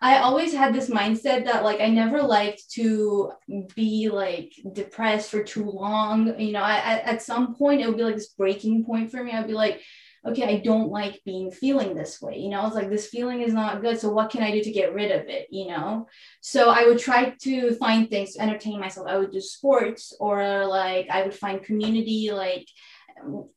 I 0.00 0.18
always 0.18 0.54
had 0.54 0.74
this 0.74 0.88
mindset 0.88 1.44
that 1.44 1.64
like 1.64 1.80
I 1.80 1.88
never 1.88 2.22
liked 2.22 2.70
to 2.72 3.32
be 3.74 4.08
like 4.08 4.52
depressed 4.72 5.30
for 5.30 5.42
too 5.42 5.64
long. 5.70 6.38
You 6.40 6.52
know, 6.52 6.62
I, 6.62 6.74
I 6.76 6.98
at 7.00 7.22
some 7.22 7.54
point 7.54 7.80
it 7.80 7.88
would 7.88 7.96
be 7.96 8.04
like 8.04 8.16
this 8.16 8.28
breaking 8.28 8.84
point 8.84 9.10
for 9.10 9.22
me. 9.22 9.32
I'd 9.32 9.46
be 9.46 9.52
like, 9.52 9.82
okay, 10.26 10.56
I 10.56 10.60
don't 10.60 10.90
like 10.90 11.22
being 11.24 11.50
feeling 11.50 11.94
this 11.94 12.20
way. 12.20 12.38
You 12.38 12.48
know, 12.48 12.60
I 12.60 12.64
was 12.64 12.74
like, 12.74 12.90
this 12.90 13.06
feeling 13.06 13.42
is 13.42 13.52
not 13.52 13.80
good. 13.80 13.98
So 13.98 14.10
what 14.10 14.30
can 14.30 14.42
I 14.42 14.50
do 14.50 14.62
to 14.62 14.72
get 14.72 14.94
rid 14.94 15.12
of 15.12 15.28
it? 15.28 15.46
You 15.50 15.68
know? 15.68 16.08
So 16.40 16.70
I 16.70 16.86
would 16.86 16.98
try 16.98 17.30
to 17.42 17.74
find 17.76 18.08
things 18.08 18.34
to 18.34 18.42
entertain 18.42 18.80
myself. 18.80 19.06
I 19.08 19.18
would 19.18 19.32
do 19.32 19.40
sports 19.40 20.14
or 20.18 20.66
like 20.66 21.08
I 21.10 21.22
would 21.22 21.34
find 21.34 21.62
community. 21.62 22.30
Like 22.32 22.66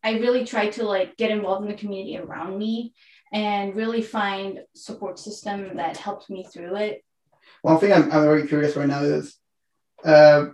I 0.03 0.19
really 0.19 0.45
try 0.45 0.69
to 0.69 0.83
like 0.83 1.17
get 1.17 1.31
involved 1.31 1.65
in 1.65 1.71
the 1.71 1.77
community 1.77 2.17
around 2.17 2.57
me 2.57 2.93
and 3.31 3.75
really 3.75 4.01
find 4.01 4.59
support 4.75 5.19
system 5.19 5.77
that 5.77 5.97
helped 5.97 6.29
me 6.29 6.45
through 6.51 6.75
it. 6.77 7.03
One 7.61 7.79
thing 7.79 7.91
I'm, 7.91 8.03
I'm 8.11 8.23
very 8.23 8.47
curious 8.47 8.75
right 8.75 8.87
now 8.87 9.01
is 9.01 9.35
uh, 10.05 10.45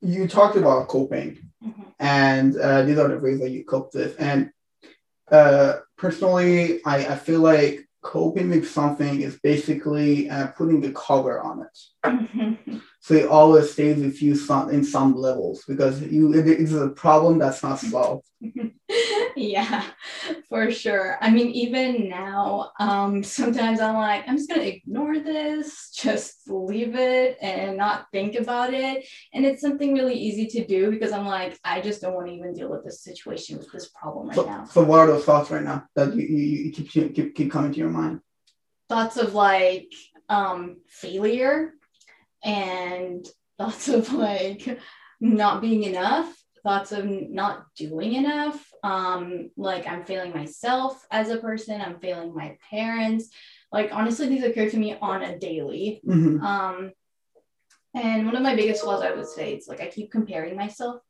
you 0.00 0.26
talked 0.28 0.56
about 0.56 0.88
coping 0.88 1.38
mm-hmm. 1.64 1.82
and 1.98 2.56
uh, 2.56 2.82
these 2.82 2.98
are 2.98 3.08
the 3.08 3.18
ways 3.18 3.40
that 3.40 3.50
you 3.50 3.64
cope 3.64 3.94
with. 3.94 4.16
And 4.18 4.50
uh, 5.30 5.76
personally, 5.96 6.80
I, 6.84 7.06
I 7.06 7.16
feel 7.16 7.40
like 7.40 7.88
coping 8.02 8.50
with 8.50 8.68
something 8.68 9.20
is 9.20 9.38
basically 9.42 10.30
uh, 10.30 10.48
putting 10.48 10.80
the 10.80 10.92
cover 10.92 11.40
on 11.40 11.66
it. 11.66 12.80
so 13.08 13.14
it 13.14 13.26
always 13.26 13.72
stays 13.72 14.04
with 14.04 14.20
you 14.20 14.34
some, 14.34 14.68
in 14.68 14.84
some 14.84 15.14
levels 15.16 15.64
because 15.66 16.02
you 16.02 16.34
it, 16.34 16.46
it's 16.46 16.74
a 16.74 16.90
problem 16.90 17.38
that's 17.38 17.62
not 17.62 17.78
solved. 17.78 18.26
yeah, 19.34 19.82
for 20.50 20.70
sure. 20.70 21.16
I 21.22 21.30
mean, 21.30 21.48
even 21.52 22.10
now, 22.10 22.72
um, 22.78 23.24
sometimes 23.24 23.80
I'm 23.80 23.94
like, 23.94 24.28
I'm 24.28 24.36
just 24.36 24.50
gonna 24.50 24.60
ignore 24.60 25.20
this, 25.20 25.90
just 25.96 26.50
leave 26.50 26.96
it 26.96 27.38
and 27.40 27.78
not 27.78 28.08
think 28.12 28.34
about 28.34 28.74
it. 28.74 29.08
And 29.32 29.46
it's 29.46 29.62
something 29.62 29.94
really 29.94 30.14
easy 30.14 30.46
to 30.48 30.66
do 30.66 30.90
because 30.90 31.10
I'm 31.10 31.26
like, 31.26 31.58
I 31.64 31.80
just 31.80 32.02
don't 32.02 32.12
want 32.12 32.26
to 32.26 32.34
even 32.34 32.52
deal 32.52 32.68
with 32.68 32.84
this 32.84 33.02
situation 33.02 33.56
with 33.56 33.72
this 33.72 33.88
problem 33.88 34.26
right 34.28 34.36
so, 34.36 34.44
now. 34.44 34.66
So 34.66 34.84
what 34.84 34.98
are 34.98 35.06
those 35.06 35.24
thoughts 35.24 35.50
right 35.50 35.64
now 35.64 35.84
that 35.94 36.14
you, 36.14 36.26
you, 36.26 36.64
you 36.64 36.72
keep, 36.72 37.14
keep 37.14 37.34
keep 37.34 37.50
coming 37.50 37.72
to 37.72 37.78
your 37.78 37.88
mind? 37.88 38.20
Thoughts 38.90 39.16
of 39.16 39.32
like 39.32 39.94
um 40.28 40.76
failure 40.88 41.72
and 42.42 43.26
thoughts 43.58 43.88
of 43.88 44.12
like 44.12 44.78
not 45.20 45.60
being 45.60 45.82
enough 45.82 46.32
thoughts 46.62 46.92
of 46.92 47.04
not 47.06 47.66
doing 47.76 48.14
enough 48.14 48.72
um 48.82 49.50
like 49.56 49.86
i'm 49.86 50.04
failing 50.04 50.32
myself 50.32 51.06
as 51.10 51.30
a 51.30 51.38
person 51.38 51.80
i'm 51.80 51.98
failing 51.98 52.34
my 52.34 52.56
parents 52.70 53.30
like 53.72 53.90
honestly 53.92 54.28
these 54.28 54.44
occur 54.44 54.68
to 54.68 54.76
me 54.76 54.96
on 55.00 55.22
a 55.22 55.38
daily 55.38 56.00
mm-hmm. 56.06 56.44
um 56.44 56.92
and 57.94 58.26
one 58.26 58.36
of 58.36 58.42
my 58.42 58.54
biggest 58.54 58.82
flaws 58.82 59.02
i 59.02 59.12
would 59.12 59.26
say 59.26 59.52
it's 59.52 59.68
like 59.68 59.80
i 59.80 59.86
keep 59.86 60.10
comparing 60.10 60.56
myself 60.56 61.00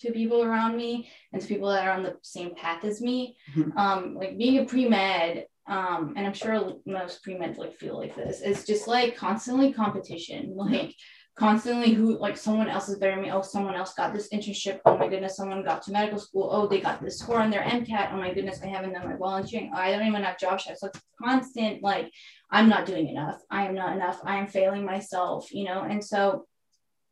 to 0.00 0.12
people 0.12 0.44
around 0.44 0.76
me 0.76 1.10
and 1.32 1.42
to 1.42 1.48
people 1.48 1.68
that 1.68 1.86
are 1.86 1.92
on 1.92 2.02
the 2.02 2.16
same 2.22 2.54
path 2.54 2.84
as 2.84 3.00
me 3.00 3.36
mm-hmm. 3.54 3.76
um 3.76 4.14
like 4.14 4.38
being 4.38 4.58
a 4.58 4.64
pre-med 4.64 5.46
um, 5.68 6.14
and 6.16 6.26
I'm 6.26 6.32
sure 6.32 6.72
most 6.86 7.22
pre-med 7.22 7.58
like 7.58 7.76
feel 7.76 7.98
like 7.98 8.16
this. 8.16 8.40
It's 8.40 8.64
just 8.64 8.88
like 8.88 9.16
constantly 9.16 9.72
competition, 9.72 10.52
like 10.56 10.94
constantly 11.36 11.92
who 11.92 12.18
like 12.18 12.38
someone 12.38 12.68
else 12.68 12.88
is 12.88 12.98
better 12.98 13.14
than 13.14 13.24
me. 13.24 13.30
Oh, 13.30 13.42
someone 13.42 13.74
else 13.74 13.92
got 13.92 14.14
this 14.14 14.30
internship. 14.30 14.80
Oh 14.86 14.96
my 14.96 15.08
goodness, 15.08 15.36
someone 15.36 15.62
got 15.62 15.82
to 15.82 15.92
medical 15.92 16.18
school. 16.18 16.48
Oh, 16.50 16.66
they 16.66 16.80
got 16.80 17.02
this 17.02 17.18
score 17.18 17.40
on 17.40 17.50
their 17.50 17.62
MCAT. 17.62 18.12
Oh 18.12 18.16
my 18.16 18.32
goodness, 18.32 18.60
I 18.62 18.68
haven't 18.68 18.94
done 18.94 19.06
my 19.06 19.16
volunteering. 19.16 19.70
Oh, 19.74 19.78
I 19.78 19.92
don't 19.92 20.06
even 20.06 20.22
have 20.22 20.38
job 20.38 20.58
chefs. 20.58 20.80
So 20.80 20.86
it's 20.86 21.00
constant 21.22 21.82
like 21.82 22.10
I'm 22.50 22.70
not 22.70 22.86
doing 22.86 23.08
enough. 23.08 23.38
I 23.50 23.66
am 23.66 23.74
not 23.74 23.94
enough. 23.94 24.20
I 24.24 24.36
am 24.36 24.46
failing 24.46 24.86
myself, 24.86 25.52
you 25.52 25.64
know. 25.64 25.82
And 25.82 26.02
so 26.02 26.46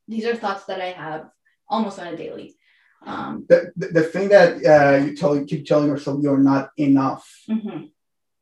these 0.08 0.24
are 0.24 0.34
thoughts 0.34 0.64
that 0.64 0.80
I 0.80 0.92
have 0.92 1.28
almost 1.68 1.98
on 1.98 2.06
a 2.06 2.16
daily. 2.16 2.56
Um, 3.04 3.44
the, 3.50 3.70
the, 3.76 3.88
the 3.88 4.02
thing 4.02 4.30
that 4.30 4.64
uh, 4.64 5.04
you 5.04 5.14
tell 5.14 5.36
you 5.36 5.44
keep 5.44 5.66
telling 5.66 5.88
yourself 5.88 6.20
you're 6.22 6.38
not 6.38 6.70
enough. 6.78 7.30
Mm-hmm 7.50 7.88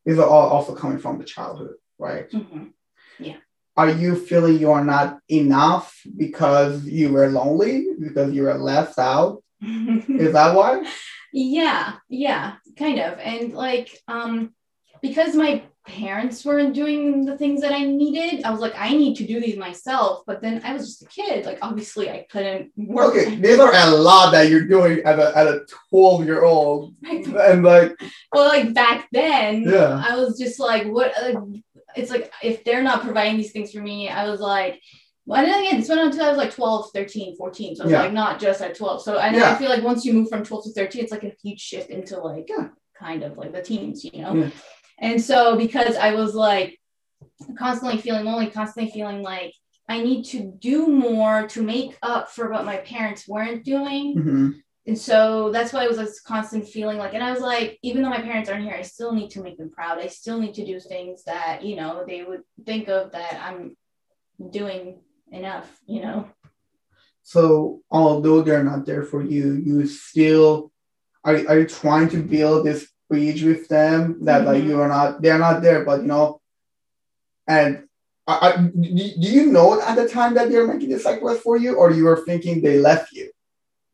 these 0.05 0.19
are 0.19 0.29
all 0.29 0.49
also 0.51 0.75
coming 0.75 0.99
from 0.99 1.19
the 1.19 1.25
childhood, 1.25 1.75
right? 1.99 2.31
Mm-hmm. 2.31 2.65
Yeah. 3.19 3.37
Are 3.77 3.91
you 3.91 4.15
feeling 4.15 4.59
you 4.59 4.71
are 4.71 4.85
not 4.85 5.19
enough 5.29 6.01
because 6.17 6.85
you 6.85 7.13
were 7.13 7.29
lonely, 7.29 7.89
because 7.99 8.33
you 8.33 8.45
were 8.45 8.55
left 8.55 8.99
out? 8.99 9.43
Is 9.63 10.33
that 10.33 10.55
why? 10.55 10.87
Yeah, 11.33 11.95
yeah, 12.09 12.55
kind 12.79 13.01
of. 13.01 13.19
And 13.19 13.53
like, 13.53 13.99
um, 14.07 14.55
because 15.05 15.37
my 15.37 15.63
parents 15.87 16.47
weren't 16.47 16.75
doing 16.75 17.27
the 17.27 17.37
things 17.37 17.61
that 17.61 17.73
I 17.73 17.85
needed, 17.85 18.43
I 18.43 18.51
was 18.51 18.61
like, 18.61 18.73
I 18.75 18.89
need 18.89 19.17
to 19.17 19.27
do 19.27 19.39
these 19.39 19.59
myself. 19.59 20.23
But 20.27 20.41
then 20.41 20.63
I 20.65 20.73
was 20.73 20.87
just 20.87 21.03
a 21.03 21.07
kid. 21.07 21.45
Like, 21.45 21.59
obviously, 21.61 22.09
I 22.09 22.27
couldn't 22.31 22.73
work. 22.75 23.15
Okay, 23.15 23.37
these 23.37 23.59
are 23.59 23.71
a 23.71 23.91
lot 23.91 24.31
that 24.33 24.49
you're 24.49 24.67
doing 24.67 25.01
at 25.05 25.19
a, 25.19 25.37
at 25.37 25.47
a 25.47 25.67
12 25.91 26.25
year 26.25 26.43
old. 26.43 26.95
and 27.05 27.63
like, 27.63 27.93
well, 28.33 28.49
like 28.49 28.73
back 28.73 29.09
then, 29.13 29.65
yeah. 29.65 30.03
I 30.09 30.17
was 30.17 30.39
just 30.39 30.59
like, 30.59 30.87
what? 30.87 31.13
Uh, 31.23 31.41
it's 31.95 32.11
like, 32.11 32.33
if 32.43 32.65
they're 32.65 32.83
not 32.83 33.03
providing 33.03 33.37
these 33.37 33.53
things 33.53 33.71
for 33.71 33.83
me, 33.83 34.09
I 34.09 34.29
was 34.31 34.41
like, 34.41 34.81
well, 35.27 35.45
and 35.45 35.67
again, 35.67 35.79
this 35.79 35.89
went 35.91 36.01
on 36.01 36.07
until 36.09 36.25
I 36.25 36.29
was 36.31 36.39
like 36.39 36.55
12, 36.55 36.93
13, 36.95 37.37
14. 37.37 37.77
So 37.77 37.83
it's 37.85 37.93
yeah. 37.93 38.01
like 38.01 38.13
not 38.13 38.41
just 38.41 38.63
at 38.63 38.75
12. 38.75 39.03
So 39.03 39.19
and 39.19 39.37
yeah. 39.37 39.53
I 39.53 39.55
feel 39.57 39.69
like 39.69 39.83
once 39.83 40.05
you 40.05 40.15
move 40.15 40.31
from 40.31 40.45
12 40.45 40.65
to 40.65 40.73
13, 40.73 41.03
it's 41.03 41.13
like 41.13 41.25
a 41.25 41.35
huge 41.43 41.61
shift 41.61 41.91
into 41.91 42.19
like 42.19 42.47
yeah. 42.49 42.69
kind 42.99 43.23
of 43.23 43.37
like 43.37 43.53
the 43.53 43.63
teens, 43.63 44.03
you 44.05 44.23
know? 44.23 44.51
And 44.99 45.21
so 45.21 45.57
because 45.57 45.97
I 45.97 46.15
was 46.15 46.35
like 46.35 46.79
constantly 47.59 48.01
feeling 48.01 48.25
lonely, 48.25 48.51
constantly 48.51 48.93
feeling 48.93 49.23
like 49.23 49.55
I 49.89 50.01
need 50.01 50.25
to 50.27 50.53
do 50.59 50.87
more 50.89 51.47
to 51.49 51.63
make 51.63 51.97
up 52.03 52.31
for 52.31 52.51
what 52.51 52.65
my 52.65 52.79
parents 52.79 53.29
weren't 53.29 53.65
doing. 53.65 54.17
Mm-hmm. 54.17 54.51
And 54.87 54.99
so 54.99 55.51
that's 55.51 55.73
why 55.73 55.85
it 55.85 55.89
was 55.89 55.97
this 55.99 56.21
constant 56.21 56.69
feeling 56.69 56.99
like, 56.99 57.15
and 57.15 57.23
I 57.23 57.33
was 57.33 57.41
like, 57.41 57.79
even 57.83 58.03
though 58.03 58.11
my 58.11 58.21
parents 58.21 58.51
aren't 58.51 58.65
here, 58.65 58.75
I 58.75 58.83
still 58.83 59.13
need 59.13 59.31
to 59.31 59.43
make 59.43 59.57
them 59.57 59.71
proud. 59.71 59.99
I 59.99 60.09
still 60.09 60.39
need 60.39 60.55
to 60.55 60.67
do 60.67 60.79
things 60.79 61.25
that, 61.25 61.65
you 61.65 61.77
know, 61.77 62.05
they 62.07 62.23
would 62.23 62.43
think 62.67 62.89
of 62.89 63.13
that 63.13 63.41
I'm 63.43 63.77
doing 64.51 65.01
enough, 65.33 65.81
you 65.87 66.03
know? 66.03 66.29
So 67.23 67.81
although 67.91 68.43
they're 68.43 68.63
not 68.63 68.85
there 68.85 69.03
for 69.03 69.23
you, 69.23 69.55
you 69.55 69.87
still 69.87 70.71
are, 71.25 71.37
are 71.49 71.61
you 71.61 71.67
trying 71.67 72.11
to 72.11 72.23
build 72.23 72.67
this 72.67 72.87
bridge 73.09 73.43
with 73.43 73.69
them 73.69 74.25
that 74.25 74.43
mm-hmm. 74.43 74.47
like 74.47 74.65
you 74.65 74.81
are 74.81 74.89
not 74.89 75.21
they're 75.21 75.39
not 75.39 75.63
there 75.63 75.85
but 75.85 76.01
you 76.01 76.07
know 76.07 76.41
and 77.47 77.85
I, 78.27 78.39
I, 78.49 78.57
do 78.57 78.71
you 78.81 79.47
know 79.47 79.81
at 79.81 79.97
the 79.97 80.09
time 80.09 80.35
that 80.35 80.49
they're 80.49 80.67
making 80.67 80.89
the 80.89 80.99
sacrifice 80.99 81.41
for 81.41 81.59
you 81.59 81.77
or 81.77 81.91
you 81.91 82.05
were 82.05 82.25
thinking 82.25 82.63
they 82.63 82.79
left 82.79 83.13
you 83.13 83.31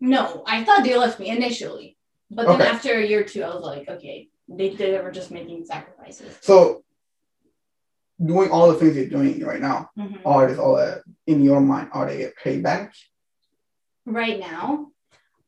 no 0.00 0.44
i 0.46 0.62
thought 0.64 0.84
they 0.84 0.96
left 0.96 1.18
me 1.18 1.28
initially 1.28 1.96
but 2.30 2.46
then 2.46 2.60
okay. 2.60 2.70
after 2.70 2.92
a 2.94 3.04
year 3.04 3.20
or 3.20 3.24
two 3.24 3.42
i 3.42 3.48
was 3.48 3.64
like 3.64 3.88
okay 3.88 4.28
they, 4.48 4.70
they 4.70 4.98
were 5.00 5.10
just 5.10 5.30
making 5.30 5.64
sacrifices 5.64 6.36
so 6.40 6.84
doing 8.24 8.50
all 8.50 8.70
the 8.70 8.78
things 8.78 8.96
you're 8.96 9.06
doing 9.06 9.42
right 9.44 9.60
now 9.60 9.90
mm-hmm. 9.98 10.26
are 10.26 10.46
this 10.48 10.58
all 10.58 10.76
uh, 10.76 10.96
in 11.26 11.42
your 11.42 11.60
mind 11.60 11.88
are 11.92 12.06
they 12.06 12.24
a 12.24 12.32
payback 12.32 12.90
right 14.06 14.38
now 14.38 14.86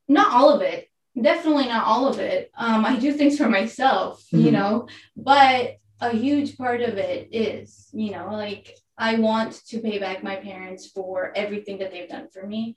not 0.09 0.33
all 0.33 0.51
of 0.51 0.63
it 0.63 0.89
definitely 1.21 1.67
not 1.67 1.85
all 1.85 2.09
of 2.09 2.19
it. 2.19 2.51
Um, 2.57 2.85
I 2.85 2.97
do 2.97 3.13
things 3.13 3.37
for 3.37 3.49
myself, 3.49 4.25
mm-hmm. 4.33 4.41
you 4.41 4.51
know, 4.53 4.89
but 5.17 5.77
a 6.01 6.11
huge 6.11 6.57
part 6.57 6.81
of 6.81 6.99
it 6.99 7.29
is, 7.33 7.89
you 7.93 8.13
know, 8.13 8.29
like 8.33 8.77
I 8.99 9.17
want 9.17 9.65
to 9.67 9.79
pay 9.79 9.99
back 9.99 10.23
my 10.23 10.37
parents 10.37 10.87
for 10.87 11.33
everything 11.37 11.79
that 11.79 11.91
they've 11.91 12.09
done 12.09 12.29
for 12.29 12.47
me. 12.47 12.77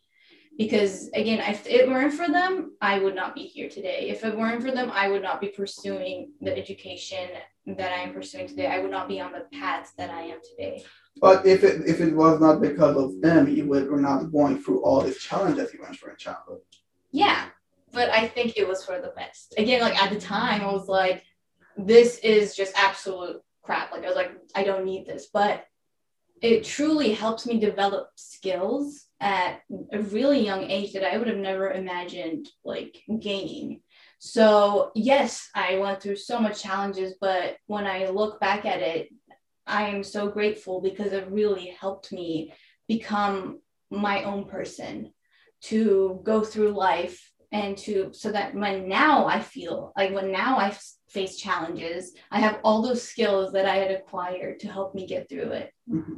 Because 0.58 1.10
again, 1.13 1.42
if 1.42 1.68
it 1.68 1.89
weren't 1.89 2.13
for 2.13 2.30
them, 2.30 2.77
I 2.80 3.00
would 3.00 3.15
not 3.15 3.36
be 3.36 3.44
here 3.44 3.70
today. 3.70 4.10
If 4.10 4.24
it 4.24 4.38
weren't 4.38 4.63
for 4.63 4.72
them, 4.72 4.89
I 4.94 5.10
would 5.10 5.22
not 5.22 5.42
be 5.42 5.50
pursuing 5.50 6.32
the 6.39 6.56
education 6.56 7.27
that 7.68 7.92
I 7.92 8.04
am 8.04 8.13
pursuing 8.13 8.48
today. 8.48 8.68
I 8.68 8.80
would 8.80 8.92
not 8.92 9.10
be 9.10 9.20
on 9.20 9.34
the 9.34 9.46
path 9.58 9.92
that 9.98 10.12
I 10.12 10.22
am 10.22 10.39
today. 10.50 10.86
But 11.20 11.46
if 11.46 11.63
it 11.63 11.82
if 11.86 12.00
it 12.00 12.15
was 12.15 12.39
not 12.39 12.62
because 12.62 12.96
of 12.96 13.22
them, 13.22 13.50
you 13.50 13.68
would 13.68 13.89
were 13.89 14.00
not 14.00 14.32
going 14.32 14.62
through 14.62 14.82
all 14.84 15.01
these 15.01 15.18
challenges 15.18 15.74
you 15.74 15.82
went 15.82 15.98
through 15.98 16.12
in 16.12 16.18
childhood. 16.18 16.60
Yeah, 17.12 17.46
but 17.96 18.10
I 18.10 18.28
think 18.28 18.58
it 18.58 18.68
was 18.68 18.86
for 18.86 19.02
the 19.02 19.14
best. 19.16 19.56
Again, 19.58 19.82
like 19.82 20.02
at 20.02 20.12
the 20.12 20.20
time, 20.20 20.62
I 20.62 20.72
was 20.72 20.88
like, 20.88 21.24
this 21.78 22.20
is 22.20 22.56
just 22.56 22.78
absolute 22.78 23.42
crap. 23.64 23.92
Like 23.92 24.04
I 24.04 24.08
was 24.08 24.16
like, 24.16 24.32
I 24.54 24.64
don't 24.64 24.86
need 24.86 25.08
this. 25.08 25.28
But 25.34 25.66
it 26.42 26.66
truly 26.66 27.14
helps 27.14 27.48
me 27.48 27.60
develop 27.60 28.10
skills 28.16 29.06
at 29.22 29.62
a 29.92 30.02
really 30.02 30.44
young 30.44 30.70
age 30.70 30.94
that 30.94 31.10
I 31.10 31.18
would 31.18 31.28
have 31.28 31.38
never 31.38 31.72
imagined 31.72 32.50
like 32.66 33.02
gaining. 33.20 33.82
So 34.20 34.92
yes, 34.94 35.50
I 35.56 35.78
went 35.78 36.02
through 36.02 36.18
so 36.18 36.40
much 36.40 36.62
challenges, 36.62 37.16
but 37.22 37.56
when 37.68 37.88
I 37.88 38.10
look 38.10 38.40
back 38.42 38.66
at 38.66 38.82
it, 38.82 39.10
I 39.66 39.88
am 39.88 40.04
so 40.04 40.28
grateful 40.28 40.82
because 40.82 41.14
it 41.14 41.32
really 41.32 41.75
helped 41.80 42.12
me 42.12 42.54
become 42.88 43.62
my 43.90 44.24
own 44.24 44.46
person 44.46 45.14
to 45.62 46.20
go 46.24 46.44
through 46.44 46.72
life 46.72 47.32
and 47.56 47.78
to 47.78 48.10
so 48.12 48.34
that 48.34 48.54
when 48.54 48.90
now 48.90 49.28
I 49.28 49.40
feel 49.40 49.94
like 49.96 50.14
when 50.14 50.30
now 50.30 50.58
I 50.58 50.76
face 51.08 51.38
challenges, 51.38 52.12
I 52.30 52.40
have 52.42 52.60
all 52.66 52.82
those 52.82 53.02
skills 53.02 53.54
that 53.54 53.66
I 53.66 53.78
had 53.78 53.92
acquired 53.92 54.60
to 54.60 54.68
help 54.68 54.94
me 54.94 55.08
get 55.08 55.30
through 55.30 55.52
it. 55.52 55.72
Mm-hmm. 55.90 56.18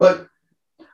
But 0.00 0.26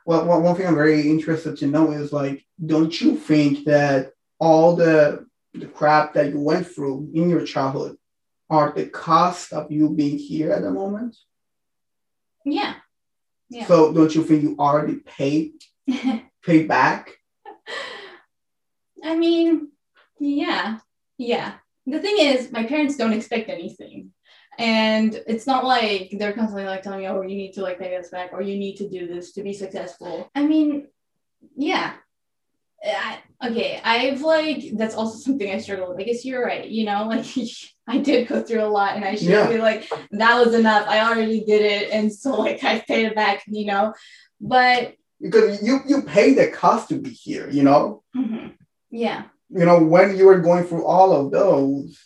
well, 0.05 0.23
one 0.23 0.55
thing 0.55 0.67
I'm 0.67 0.75
very 0.75 1.09
interested 1.09 1.57
to 1.57 1.65
know 1.65 1.91
is 1.91 2.13
like, 2.13 2.45
don't 2.63 3.01
you 3.01 3.15
think 3.15 3.65
that 3.65 4.11
all 4.39 4.75
the 4.75 5.25
the 5.55 5.65
crap 5.65 6.13
that 6.13 6.29
you 6.29 6.39
went 6.39 6.67
through 6.67 7.09
in 7.15 7.27
your 7.31 7.43
childhood 7.43 7.97
are 8.51 8.71
the 8.71 8.85
cost 8.85 9.51
of 9.51 9.71
you 9.71 9.89
being 9.89 10.19
here 10.19 10.51
at 10.51 10.61
the 10.61 10.69
moment. 10.69 11.17
Yeah. 12.45 12.75
Yeah. 13.49 13.65
So 13.65 13.91
don't 13.91 14.13
you 14.13 14.23
think 14.23 14.43
you 14.43 14.57
already 14.59 14.97
paid 14.97 15.53
paid 16.43 16.67
back? 16.67 17.14
I 19.05 19.15
mean, 19.15 19.69
yeah, 20.19 20.79
yeah. 21.17 21.53
The 21.85 21.99
thing 21.99 22.15
is, 22.17 22.51
my 22.51 22.63
parents 22.65 22.97
don't 22.97 23.13
expect 23.13 23.49
anything. 23.49 24.11
And 24.57 25.13
it's 25.27 25.45
not 25.45 25.65
like 25.65 26.15
they're 26.17 26.33
constantly 26.33 26.65
like 26.65 26.81
telling 26.81 27.01
me, 27.01 27.07
oh, 27.07 27.21
you 27.21 27.35
need 27.35 27.53
to 27.53 27.61
like 27.61 27.77
pay 27.77 27.89
this 27.95 28.09
back 28.09 28.31
or 28.33 28.41
you 28.41 28.57
need 28.57 28.77
to 28.77 28.89
do 28.89 29.05
this 29.07 29.33
to 29.33 29.43
be 29.43 29.53
successful. 29.53 30.29
I 30.33 30.45
mean, 30.45 30.87
yeah. 31.55 31.93
I, 32.83 33.19
okay, 33.49 33.81
I've 33.83 34.21
like, 34.21 34.63
that's 34.73 34.95
also 34.95 35.17
something 35.17 35.51
I 35.51 35.57
struggle 35.59 35.89
with. 35.89 35.99
I 35.99 36.03
guess 36.03 36.23
you're 36.23 36.43
right. 36.45 36.67
You 36.67 36.85
know, 36.85 37.05
like 37.07 37.25
I 37.87 37.97
did 37.99 38.27
go 38.27 38.41
through 38.41 38.63
a 38.63 38.67
lot 38.67 38.95
and 38.95 39.03
I 39.05 39.15
should 39.15 39.27
Yeah. 39.29 39.47
be 39.49 39.57
like, 39.57 39.89
that 40.11 40.43
was 40.43 40.53
enough. 40.55 40.87
I 40.87 41.01
already 41.01 41.43
did 41.43 41.61
it. 41.61 41.91
And 41.91 42.11
so 42.13 42.35
like 42.35 42.63
I 42.63 42.79
paid 42.79 43.07
it 43.07 43.15
back, 43.15 43.43
you 43.47 43.65
know, 43.65 43.93
but 44.39 44.95
Because 45.21 45.61
you 45.63 45.81
you 45.87 46.01
pay 46.03 46.33
the 46.33 46.47
cost 46.49 46.89
to 46.89 46.95
be 46.95 47.09
here, 47.11 47.49
you 47.49 47.63
know? 47.63 48.03
mhm. 48.15 48.53
Yeah. 48.95 49.23
You 49.49 49.65
know, 49.65 49.79
when 49.83 50.17
you 50.17 50.25
were 50.25 50.39
going 50.39 50.63
through 50.63 50.85
all 50.85 51.11
of 51.13 51.31
those, 51.31 51.99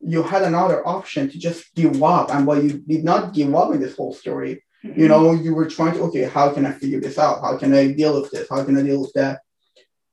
you 0.00 0.22
had 0.22 0.42
another 0.42 0.86
option 0.86 1.28
to 1.30 1.38
just 1.38 1.74
give 1.74 2.02
up. 2.02 2.30
And 2.32 2.46
but 2.46 2.62
you 2.62 2.78
did 2.78 3.02
not 3.04 3.34
give 3.34 3.52
up 3.54 3.74
in 3.74 3.80
this 3.80 3.96
whole 3.96 4.14
story. 4.14 4.62
Mm-hmm. 4.84 5.00
You 5.00 5.08
know, 5.08 5.32
you 5.32 5.54
were 5.54 5.68
trying 5.68 5.94
to, 5.94 6.02
okay, 6.04 6.22
how 6.22 6.52
can 6.54 6.64
I 6.64 6.72
figure 6.72 7.00
this 7.00 7.18
out? 7.18 7.40
How 7.40 7.56
can 7.58 7.74
I 7.74 7.92
deal 7.92 8.20
with 8.20 8.30
this? 8.30 8.48
How 8.48 8.62
can 8.64 8.76
I 8.78 8.82
deal 8.82 9.00
with 9.00 9.12
that? 9.14 9.40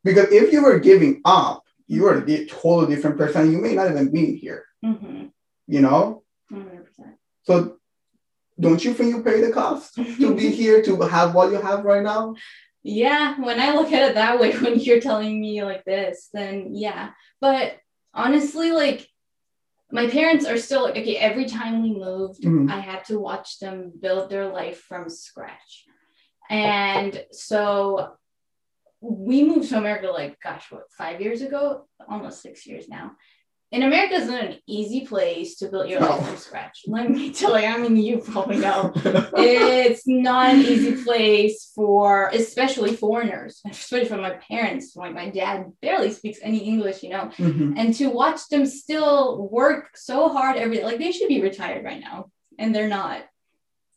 Because 0.03 0.31
if 0.31 0.51
you 0.51 0.63
were 0.63 0.79
giving 0.79 1.22
up, 1.24 1.63
you 1.88 2.07
are 2.07 2.17
a 2.17 2.45
totally 2.48 2.95
different 2.95 3.17
person. 3.17 3.51
You 3.51 3.60
may 3.60 3.75
not 3.75 3.91
even 3.91 4.12
be 4.12 4.36
here, 4.36 4.65
Mm-hmm. 4.84 5.27
you 5.67 5.81
know? 5.81 6.24
100%. 6.51 6.86
So 7.43 7.77
don't 8.60 8.84
you 8.84 8.93
think 8.93 9.10
you 9.13 9.22
pay 9.24 9.41
the 9.41 9.51
cost 9.51 9.95
to 9.95 10.36
be 10.36 10.50
here 10.62 10.81
to 10.84 11.00
have 11.01 11.36
what 11.36 11.51
you 11.51 11.62
have 11.62 11.84
right 11.86 12.03
now? 12.03 12.36
Yeah, 12.88 13.42
when 13.42 13.60
I 13.60 13.74
look 13.74 13.92
at 13.92 14.10
it 14.10 14.13
that 14.13 14.39
way, 14.39 14.51
when 14.60 14.80
you're 14.80 15.01
telling 15.01 15.42
me 15.42 15.63
like 15.63 15.84
this, 15.86 16.30
then 16.32 16.75
yeah. 16.75 17.12
But 17.42 17.77
honestly, 18.13 18.72
like 18.72 19.08
my 19.92 20.08
parents 20.08 20.46
are 20.46 20.58
still 20.58 20.84
like, 20.84 20.96
okay, 20.98 21.18
every 21.18 21.46
time 21.46 21.82
we 21.82 21.94
moved, 21.94 22.44
Mhm. 22.44 22.70
I 22.70 22.80
had 22.80 23.04
to 23.06 23.18
watch 23.20 23.58
them 23.60 23.92
build 24.00 24.30
their 24.30 24.48
life 24.50 24.82
from 24.82 25.10
scratch. 25.10 25.86
And 26.48 27.25
so 27.32 28.13
we 29.01 29.44
moved 29.44 29.70
to 29.70 29.77
America 29.80 30.08
like, 30.12 30.39
gosh, 30.39 30.72
what, 30.72 30.84
five 30.96 31.22
years 31.22 31.42
ago? 31.42 31.88
Almost 32.08 32.42
six 32.44 32.68
years 32.68 32.88
now. 32.88 33.13
And 33.72 33.84
America 33.84 34.13
isn't 34.15 34.34
an 34.34 34.57
easy 34.67 35.05
place 35.05 35.57
to 35.57 35.67
build 35.67 35.89
your 35.89 36.00
life 36.00 36.22
No. 36.22 36.25
from 36.27 36.38
scratch. 36.38 36.84
Let 36.88 37.10
me 37.10 37.34
tell 37.34 37.60
you, 37.60 37.65
I 37.65 37.77
mean, 37.77 37.98
you 37.98 38.19
probably 38.19 38.57
know 38.57 38.93
it's 39.38 40.07
not 40.07 40.53
an 40.53 40.62
easy 40.62 41.03
place 41.03 41.72
for 41.75 42.29
especially 42.34 42.95
foreigners 42.95 43.62
especially 43.69 44.07
for 44.07 44.15
my 44.17 44.31
parents 44.50 44.95
like 44.95 45.13
my 45.13 45.29
dad 45.29 45.72
barely 45.81 46.10
speaks 46.12 46.39
any 46.41 46.60
english 46.60 47.03
you 47.03 47.10
know 47.10 47.29
Mhm. 47.38 47.74
and 47.77 47.93
to 47.95 48.07
watch 48.07 48.48
them 48.50 48.65
still 48.65 49.48
work 49.51 49.98
so 49.98 50.29
hard 50.29 50.55
every 50.57 50.81
like 50.84 51.00
they 51.00 51.12
should 51.12 51.27
be 51.27 51.41
retired 51.41 51.84
right 51.84 52.00
now 52.00 52.27
and 52.57 52.74
they're 52.74 52.88
not 52.88 53.24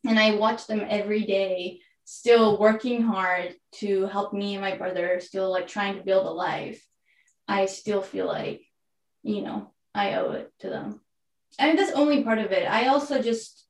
and 0.09 0.19
i 0.19 0.35
watch 0.35 0.67
them 0.67 0.83
every 0.89 1.25
day 1.25 1.81
still 2.05 2.59
working 2.59 3.03
hard 3.03 3.55
to 3.73 4.07
help 4.07 4.33
me 4.33 4.55
and 4.55 4.63
my 4.63 4.77
brother 4.77 5.21
still 5.21 5.51
like 5.53 5.69
trying 5.69 5.97
to 5.97 6.03
build 6.05 6.27
a 6.27 6.31
life 6.31 6.85
i 7.47 7.67
still 7.67 8.03
feel 8.03 8.27
like 8.27 8.63
you 9.29 9.43
know 9.43 9.59
i 9.95 10.15
owe 10.15 10.33
it 10.33 10.51
to 10.61 10.69
them 10.71 11.01
i 11.59 11.67
mean 11.67 11.77
that's 11.77 11.93
only 11.93 12.25
part 12.25 12.39
of 12.39 12.51
it 12.59 12.67
i 12.79 12.87
also 12.89 13.21
just 13.31 13.67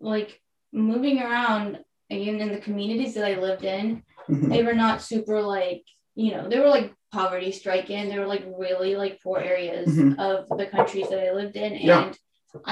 like 0.00 0.40
moving 0.72 1.18
around 1.20 1.78
again 2.10 2.40
in 2.40 2.50
the 2.52 2.60
communities 2.66 3.14
that 3.14 3.26
i 3.30 3.34
lived 3.46 3.64
in 3.64 4.02
Mhm. 4.28 4.48
they 4.52 4.62
were 4.62 4.74
not 4.84 5.02
super 5.02 5.38
like 5.42 5.82
you 6.14 6.30
know 6.32 6.48
they 6.48 6.60
were 6.60 6.68
like 6.78 6.88
poverty 7.12 7.50
stricken 7.50 8.08
they 8.08 8.18
were 8.18 8.26
like 8.34 8.44
really 8.64 8.94
like 9.02 9.20
poor 9.24 9.38
areas 9.52 9.88
Mhm. 9.88 10.12
of 10.28 10.36
the 10.60 10.66
countries 10.66 11.08
that 11.10 11.22
i 11.26 11.32
lived 11.40 11.56
in 11.56 11.72
and 11.72 11.82
Yeah. 11.92 12.12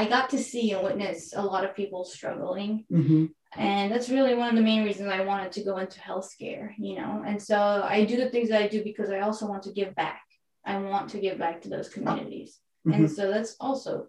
i 0.00 0.02
got 0.14 0.30
to 0.30 0.38
see 0.50 0.70
and 0.72 0.84
witness 0.84 1.18
a 1.34 1.44
lot 1.52 1.64
of 1.66 1.74
people 1.80 2.04
struggling 2.04 2.72
Mhm. 3.00 3.22
and 3.56 3.90
that's 3.90 4.10
really 4.16 4.34
one 4.40 4.50
of 4.52 4.56
the 4.56 4.68
main 4.70 4.82
reasons 4.84 5.08
i 5.10 5.24
wanted 5.32 5.50
to 5.52 5.64
go 5.68 5.74
into 5.78 5.98
healthcare 6.10 6.66
you 6.86 6.94
know 6.98 7.12
and 7.28 7.38
so 7.50 7.58
i 7.94 8.04
do 8.10 8.16
the 8.22 8.30
things 8.32 8.48
that 8.50 8.62
i 8.62 8.68
do 8.68 8.80
because 8.90 9.10
i 9.10 9.20
also 9.26 9.44
want 9.52 9.62
to 9.64 9.72
give 9.80 9.92
back 10.04 10.20
i 10.68 10.76
want 10.78 11.10
to 11.10 11.18
give 11.24 11.38
back 11.38 11.56
to 11.62 11.68
those 11.68 11.88
communities 11.88 12.60
Mhm. 12.86 12.94
and 12.94 13.10
so 13.10 13.22
that's 13.32 13.56
also 13.58 14.06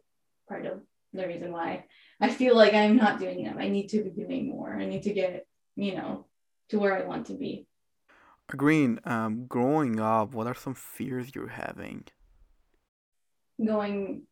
part 0.47 0.65
of 0.65 0.81
the 1.13 1.25
reason 1.27 1.51
why 1.51 1.85
I 2.21 2.29
feel 2.29 2.55
like 2.55 2.73
I'm 2.73 2.97
not 2.97 3.19
doing 3.19 3.43
them. 3.45 3.57
I 3.57 3.69
need 3.69 3.87
to 3.89 4.03
be 4.03 4.09
doing 4.09 4.49
more. 4.49 4.71
I 4.73 4.85
need 4.85 5.03
to 5.03 5.13
get, 5.13 5.47
you 5.75 5.95
know, 5.95 6.27
to 6.69 6.77
where 6.77 6.95
I 6.95 7.07
want 7.07 7.27
to 7.27 7.33
be. 7.33 7.65
Agrin, 8.51 8.99
um, 9.07 9.45
growing 9.47 9.99
up, 9.99 10.33
what 10.33 10.47
are 10.47 10.53
some 10.65 10.75
fears 10.75 11.33
you're 11.33 11.55
having? 11.65 12.03
Going, 13.73 14.23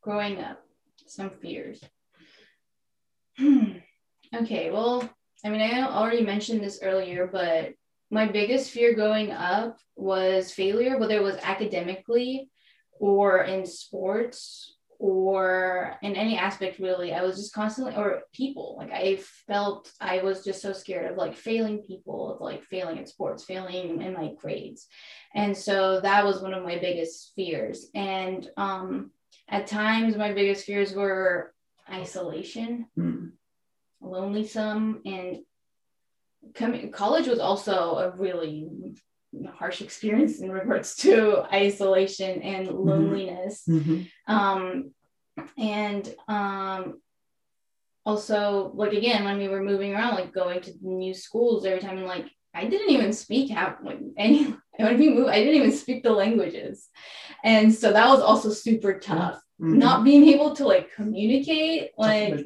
growing 0.00 0.40
up, 0.40 0.64
some 1.06 1.30
fears. 1.30 1.82
Hmm. 3.36 3.78
Okay, 4.34 4.70
well, 4.70 5.08
I 5.44 5.50
mean, 5.50 5.60
I 5.60 5.82
already 5.82 6.22
mentioned 6.22 6.62
this 6.62 6.80
earlier, 6.82 7.26
but 7.26 7.74
my 8.10 8.26
biggest 8.26 8.70
fear 8.70 8.94
growing 8.94 9.30
up 9.32 9.78
was 9.96 10.52
failure, 10.52 10.98
whether 10.98 11.16
it 11.16 11.22
was 11.22 11.36
academically 11.42 12.50
or 13.00 13.42
in 13.42 13.66
sports 13.66 14.76
or 14.98 15.96
in 16.02 16.14
any 16.14 16.38
aspect 16.38 16.78
really. 16.78 17.12
I 17.12 17.22
was 17.22 17.36
just 17.36 17.52
constantly 17.52 17.94
or 17.96 18.22
people. 18.32 18.76
Like 18.78 18.92
i 18.92 19.16
felt 19.46 19.90
i 20.00 20.22
was 20.22 20.44
just 20.44 20.62
so 20.62 20.72
scared 20.72 21.10
of 21.10 21.16
like 21.16 21.36
failing 21.36 21.78
people 21.78 22.32
of 22.32 22.40
like 22.40 22.62
failing 22.64 22.98
in 22.98 23.06
sports 23.06 23.44
failing 23.44 24.00
in 24.00 24.12
my 24.14 24.32
grades. 24.40 24.86
And 25.34 25.56
so 25.56 26.00
that 26.00 26.24
was 26.24 26.40
one 26.40 26.54
of 26.54 26.62
my 26.62 26.78
biggest 26.78 27.32
fears. 27.34 27.88
And 27.94 28.48
um 28.56 29.10
at 29.48 29.66
times 29.66 30.16
my 30.16 30.32
biggest 30.32 30.64
fears 30.64 30.94
were 30.94 31.52
isolation. 31.90 32.86
Mhm. 32.96 33.32
lonely 34.00 34.46
some 34.46 35.00
and 35.04 35.38
coming 36.54 36.90
college 36.92 37.26
was 37.26 37.38
also 37.38 37.96
a 37.98 38.10
really 38.16 38.68
harsh 39.54 39.80
experience 39.82 40.40
in 40.40 40.50
regards 40.52 40.94
to 40.96 41.42
isolation 41.52 42.40
and 42.42 42.68
loneliness 42.68 43.64
Mhm. 43.68 44.06
um 44.28 44.90
and 45.58 46.14
um 46.28 47.00
also 48.06 48.70
like 48.74 48.92
again 48.92 49.24
when 49.24 49.38
we 49.38 49.48
were 49.48 49.62
moving 49.62 49.94
around 49.94 50.14
like 50.14 50.32
going 50.32 50.60
to 50.60 50.72
new 50.82 51.14
schools 51.14 51.64
every 51.64 51.80
time 51.80 51.98
and 51.98 52.06
like 52.06 52.26
i 52.54 52.66
didn't 52.66 52.90
even 52.90 53.12
speak 53.12 53.50
half 53.50 53.76
like 53.82 53.98
any 54.16 54.54
when 54.76 54.98
we 54.98 55.08
moved 55.08 55.30
i 55.30 55.38
didn't 55.38 55.54
even 55.56 55.72
speak 55.72 56.02
the 56.02 56.10
languages 56.12 56.88
and 57.44 57.72
so 57.74 57.92
that 57.92 58.08
was 58.08 58.20
also 58.20 58.50
super 58.50 58.98
tough 58.98 59.40
Mhm. 59.60 59.76
not 59.78 60.02
being 60.04 60.24
able 60.34 60.52
to 60.56 60.66
like 60.66 60.92
communicate 60.96 61.92
like. 61.96 62.44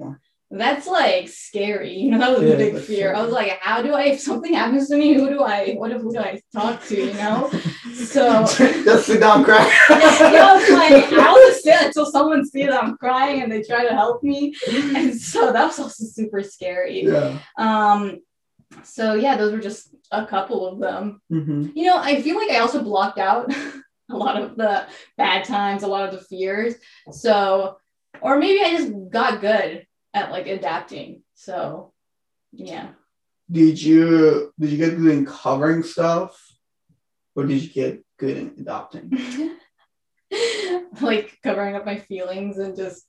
That's 0.51 0.87
like 0.87 1.29
scary. 1.29 1.93
You 1.95 2.11
know, 2.13 2.19
that 2.19 2.39
was 2.39 2.43
Yeah, 2.49 2.55
a 2.55 2.57
big 2.57 2.79
fear. 2.83 3.15
I 3.15 3.23
was 3.23 3.33
like, 3.33 3.59
how 3.61 3.83
do 3.83 3.93
I, 3.93 4.05
if 4.05 4.21
something 4.21 4.55
happens 4.55 4.89
to 4.89 4.97
me, 4.97 5.13
who 5.15 5.29
do 5.29 5.43
I, 5.43 5.75
what 5.75 5.91
if, 5.93 6.01
who 6.01 6.13
do 6.13 6.19
I 6.21 6.41
talk 6.55 6.83
to, 6.87 6.97
you 6.97 7.13
know? 7.15 7.51
So, 7.95 8.45
just 8.47 9.07
sit 9.07 9.21
down, 9.21 9.45
cry. 9.45 9.65
you 9.91 9.97
know, 9.99 10.57
it's 10.57 10.71
like, 10.71 11.13
I'll 11.19 11.35
just 11.35 11.65
sit 11.65 11.83
until 11.83 12.07
someone 12.07 12.47
sees 12.47 12.67
that 12.69 12.83
I'm 12.83 12.97
crying 12.97 13.43
and 13.43 13.51
they 13.51 13.63
try 13.63 13.85
to 13.87 13.93
help 13.93 14.23
me. 14.23 14.55
And 14.95 15.15
so 15.21 15.53
that 15.53 15.67
was 15.67 15.79
also 15.81 16.05
super 16.07 16.43
scary. 16.43 17.03
yeah. 17.05 17.39
Um, 17.59 18.21
so 18.85 19.15
yeah, 19.15 19.37
those 19.37 19.53
were 19.53 19.59
just 19.59 19.95
a 20.13 20.25
couple 20.27 20.67
of 20.67 20.79
them. 20.79 21.21
Mhm. 21.33 21.73
You 21.75 21.87
know, 21.87 21.97
I 21.99 22.23
feel 22.23 22.37
like 22.37 22.51
I 22.51 22.59
also 22.61 22.83
blocked 22.83 23.19
out 23.19 23.53
a 24.11 24.17
lot 24.17 24.41
of 24.41 24.57
the 24.57 24.87
bad 25.17 25.45
times, 25.45 25.83
a 25.83 25.89
lot 25.89 26.09
of 26.09 26.15
the 26.15 26.25
fears. 26.25 26.75
So, 27.11 27.79
or 28.21 28.39
maybe 28.39 28.63
I 28.63 28.77
just 28.77 28.93
got 29.11 29.41
good 29.41 29.87
at 30.19 30.31
like 30.31 30.47
adapting. 30.47 31.23
So, 31.35 31.93
yeah. 32.53 32.89
Did 33.51 33.81
you 33.81 34.53
did 34.59 34.71
you 34.71 34.77
get 34.77 34.99
good 34.99 35.11
in 35.11 35.25
covering 35.25 35.83
stuff, 35.83 36.39
or 37.35 37.47
did 37.47 37.63
you 37.63 37.71
get 37.71 38.05
good 38.19 38.37
in 38.37 38.55
adopting? 38.59 39.57
like 41.01 41.39
covering 41.43 41.77
up 41.77 41.87
my 41.87 41.97
feelings 41.97 42.59
and 42.59 42.77
just 42.77 43.07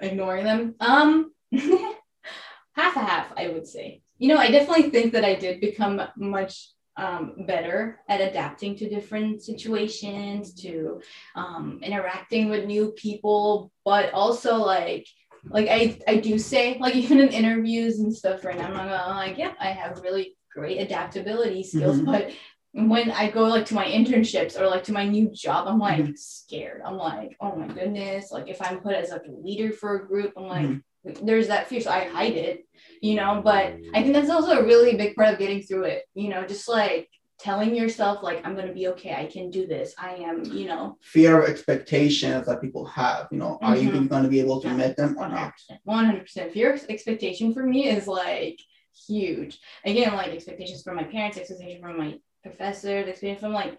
ignoring 0.00 0.44
them. 0.44 0.74
Um, 0.80 1.32
half 1.52 2.96
a 2.96 3.00
half, 3.00 3.32
I 3.36 3.48
would 3.48 3.66
say. 3.66 4.00
You 4.18 4.28
know, 4.28 4.38
I 4.38 4.50
definitely 4.50 4.90
think 4.90 5.12
that 5.12 5.24
I 5.24 5.34
did 5.34 5.60
become 5.60 6.00
much 6.16 6.70
um, 6.96 7.34
better 7.46 8.00
at 8.08 8.20
adapting 8.20 8.76
to 8.76 8.88
different 8.88 9.42
situations, 9.42 10.54
to 10.62 11.00
um, 11.34 11.80
interacting 11.82 12.48
with 12.48 12.64
new 12.64 12.92
people, 12.92 13.72
but 13.84 14.12
also 14.14 14.56
like 14.56 15.06
like 15.50 15.68
I, 15.68 15.98
I 16.08 16.16
do 16.16 16.38
say 16.38 16.78
like 16.78 16.94
even 17.02 17.20
in 17.20 17.28
interviews 17.28 17.98
and 18.00 18.14
stuff 18.14 18.44
right 18.44 18.56
now 18.56 18.66
i'm 18.66 18.88
gonna 18.88 19.14
like 19.14 19.38
yeah 19.38 19.52
i 19.60 19.68
have 19.68 20.00
really 20.02 20.36
great 20.52 20.78
adaptability 20.80 21.62
skills 21.62 22.00
Mhm. 22.00 22.04
but 22.06 22.30
when 22.76 23.12
I 23.12 23.30
go 23.30 23.44
like 23.44 23.66
to 23.66 23.74
my 23.74 23.84
internships 23.84 24.58
or 24.58 24.66
like 24.66 24.82
to 24.84 24.92
my 24.92 25.06
new 25.06 25.30
job, 25.30 25.68
I'm 25.68 25.78
like 25.78 26.00
Mhm. 26.06 26.18
scared. 26.18 26.82
I'm 26.84 26.96
like, 26.96 27.36
oh 27.40 27.54
my 27.54 27.68
goodness. 27.68 28.32
Like 28.32 28.48
if 28.48 28.60
I'm 28.60 28.80
put 28.80 28.94
as 28.96 29.10
like 29.10 29.26
a 29.28 29.30
leader 29.30 29.70
for 29.70 29.94
a 29.94 30.04
group, 30.08 30.32
I'm 30.36 30.48
like, 30.48 30.66
Mhm. 30.66 30.82
there's 31.24 31.46
that 31.46 31.68
fear. 31.68 31.80
So 31.82 31.90
I 31.92 32.08
hide 32.08 32.32
it, 32.34 32.66
you 33.00 33.14
know, 33.14 33.40
but 33.44 33.76
I 33.94 34.02
think 34.02 34.12
that's 34.12 34.28
also 34.28 34.58
a 34.58 34.64
really 34.64 34.96
big 34.96 35.14
part 35.14 35.28
of 35.32 35.38
getting 35.38 35.62
through 35.62 35.84
it, 35.84 36.02
you 36.14 36.30
know, 36.30 36.44
just 36.48 36.68
like 36.68 37.08
telling 37.38 37.74
yourself 37.74 38.22
like 38.22 38.44
I'm 38.46 38.54
gonna 38.54 38.72
be 38.72 38.88
okay, 38.88 39.14
I 39.14 39.26
can 39.26 39.50
do 39.50 39.66
this. 39.66 39.94
I 39.98 40.14
am, 40.16 40.44
you 40.44 40.66
know, 40.66 40.96
Fear 41.02 41.42
of 41.42 41.48
expectations 41.48 42.46
that 42.46 42.60
people 42.60 42.84
have, 42.86 43.28
you 43.30 43.38
know, 43.38 43.58
are 43.62 43.76
you 43.76 43.90
Mhm. 43.90 44.08
going 44.08 44.22
to 44.22 44.28
be 44.28 44.40
able 44.40 44.60
to 44.60 44.68
Yeah. 44.68 44.76
meet 44.76 44.96
them 44.96 45.12
or 45.16 45.22
one 45.22 45.30
hundred 45.30 45.40
not? 45.44 45.52
percent, 45.52 45.80
one 45.84 46.04
hundred 46.04 46.20
percent. 46.22 46.52
Fear 46.52 46.74
of 46.74 46.84
expectation 46.88 47.52
for 47.52 47.62
me 47.64 47.88
is 47.88 48.06
like 48.06 48.60
huge. 49.08 49.58
Again, 49.84 50.14
like 50.14 50.28
expectations 50.32 50.82
from 50.82 50.96
my 50.96 51.04
parents, 51.04 51.36
expectations 51.36 51.80
from 51.82 51.98
my 51.98 52.18
professors, 52.42 53.08
expectation 53.08 53.40
from 53.40 53.52
like 53.52 53.78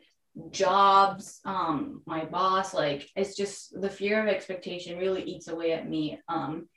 jobs, 0.52 1.39
um, 1.46 2.02
my 2.06 2.26
boss. 2.26 2.74
Like 2.74 3.10
it's 3.15 3.36
just 3.36 3.80
the 3.80 3.89
fear 3.89 4.22
of 4.22 4.28
expectation 4.28 4.98
really 5.00 5.24
eats 5.24 5.48
away 5.48 5.72
at 5.72 5.89
me. 5.89 6.20
Um, 6.28 6.68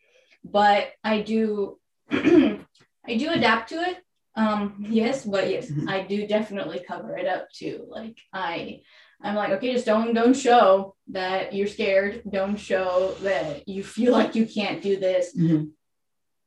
but 0.45 0.93
I 1.03 1.23
do, 1.23 1.79
I 2.11 3.17
do 3.17 3.31
adapt 3.31 3.71
to 3.71 3.77
it. 3.77 3.99
Um, 4.37 4.87
yes, 4.89 5.25
but 5.25 5.49
yes, 5.51 5.71
Mhm. 5.71 5.89
I 5.89 6.03
do 6.03 6.27
definitely 6.27 6.81
cover 6.87 7.17
it 7.17 7.27
up 7.27 7.51
too. 7.53 7.87
Like 7.89 8.17
I 8.33 8.83
I'm 9.21 9.35
like, 9.35 9.51
okay, 9.51 9.73
just 9.73 9.87
don't 9.87 10.15
don't 10.15 10.37
show 10.37 10.95
that 11.09 11.53
you're 11.53 11.67
scared. 11.67 12.23
Don't 12.31 12.57
show 12.57 13.15
that 13.23 13.69
you 13.69 13.83
feel 13.83 14.13
like 14.13 14.37
you 14.37 14.47
can't 14.47 14.81
do 14.81 14.97
this. 14.97 15.37
Mhm. 15.37 15.73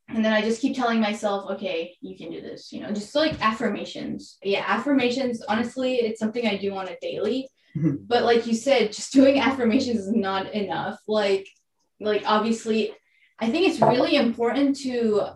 And 0.08 0.24
then 0.26 0.34
I 0.34 0.42
just 0.42 0.62
keep 0.62 0.76
telling 0.76 1.00
myself, 1.02 1.50
okay, 1.52 1.96
you 2.02 2.16
can 2.18 2.32
do 2.32 2.42
this. 2.42 2.72
You 2.72 2.82
know, 2.82 2.92
just 2.92 3.14
like 3.16 3.42
affirmations. 3.46 4.38
Yeah, 4.44 4.64
affirmations. 4.68 5.42
Honestly, 5.48 5.96
it's 5.96 6.20
something 6.20 6.46
I 6.48 6.58
do 6.58 6.74
on 6.76 6.88
a 6.88 6.98
daily. 7.02 7.50
Mhm. 7.76 8.08
But 8.08 8.24
like 8.24 8.46
you 8.48 8.54
said, 8.54 8.92
just 8.94 9.14
doing 9.14 9.40
affirmations 9.40 10.00
is 10.02 10.12
not 10.12 10.54
enough. 10.54 11.00
Like, 11.08 11.48
like 12.00 12.24
obviously, 12.26 12.94
I 13.40 13.50
think 13.50 13.68
it's 13.68 13.82
really 13.82 14.16
important 14.16 14.78
to 14.82 15.28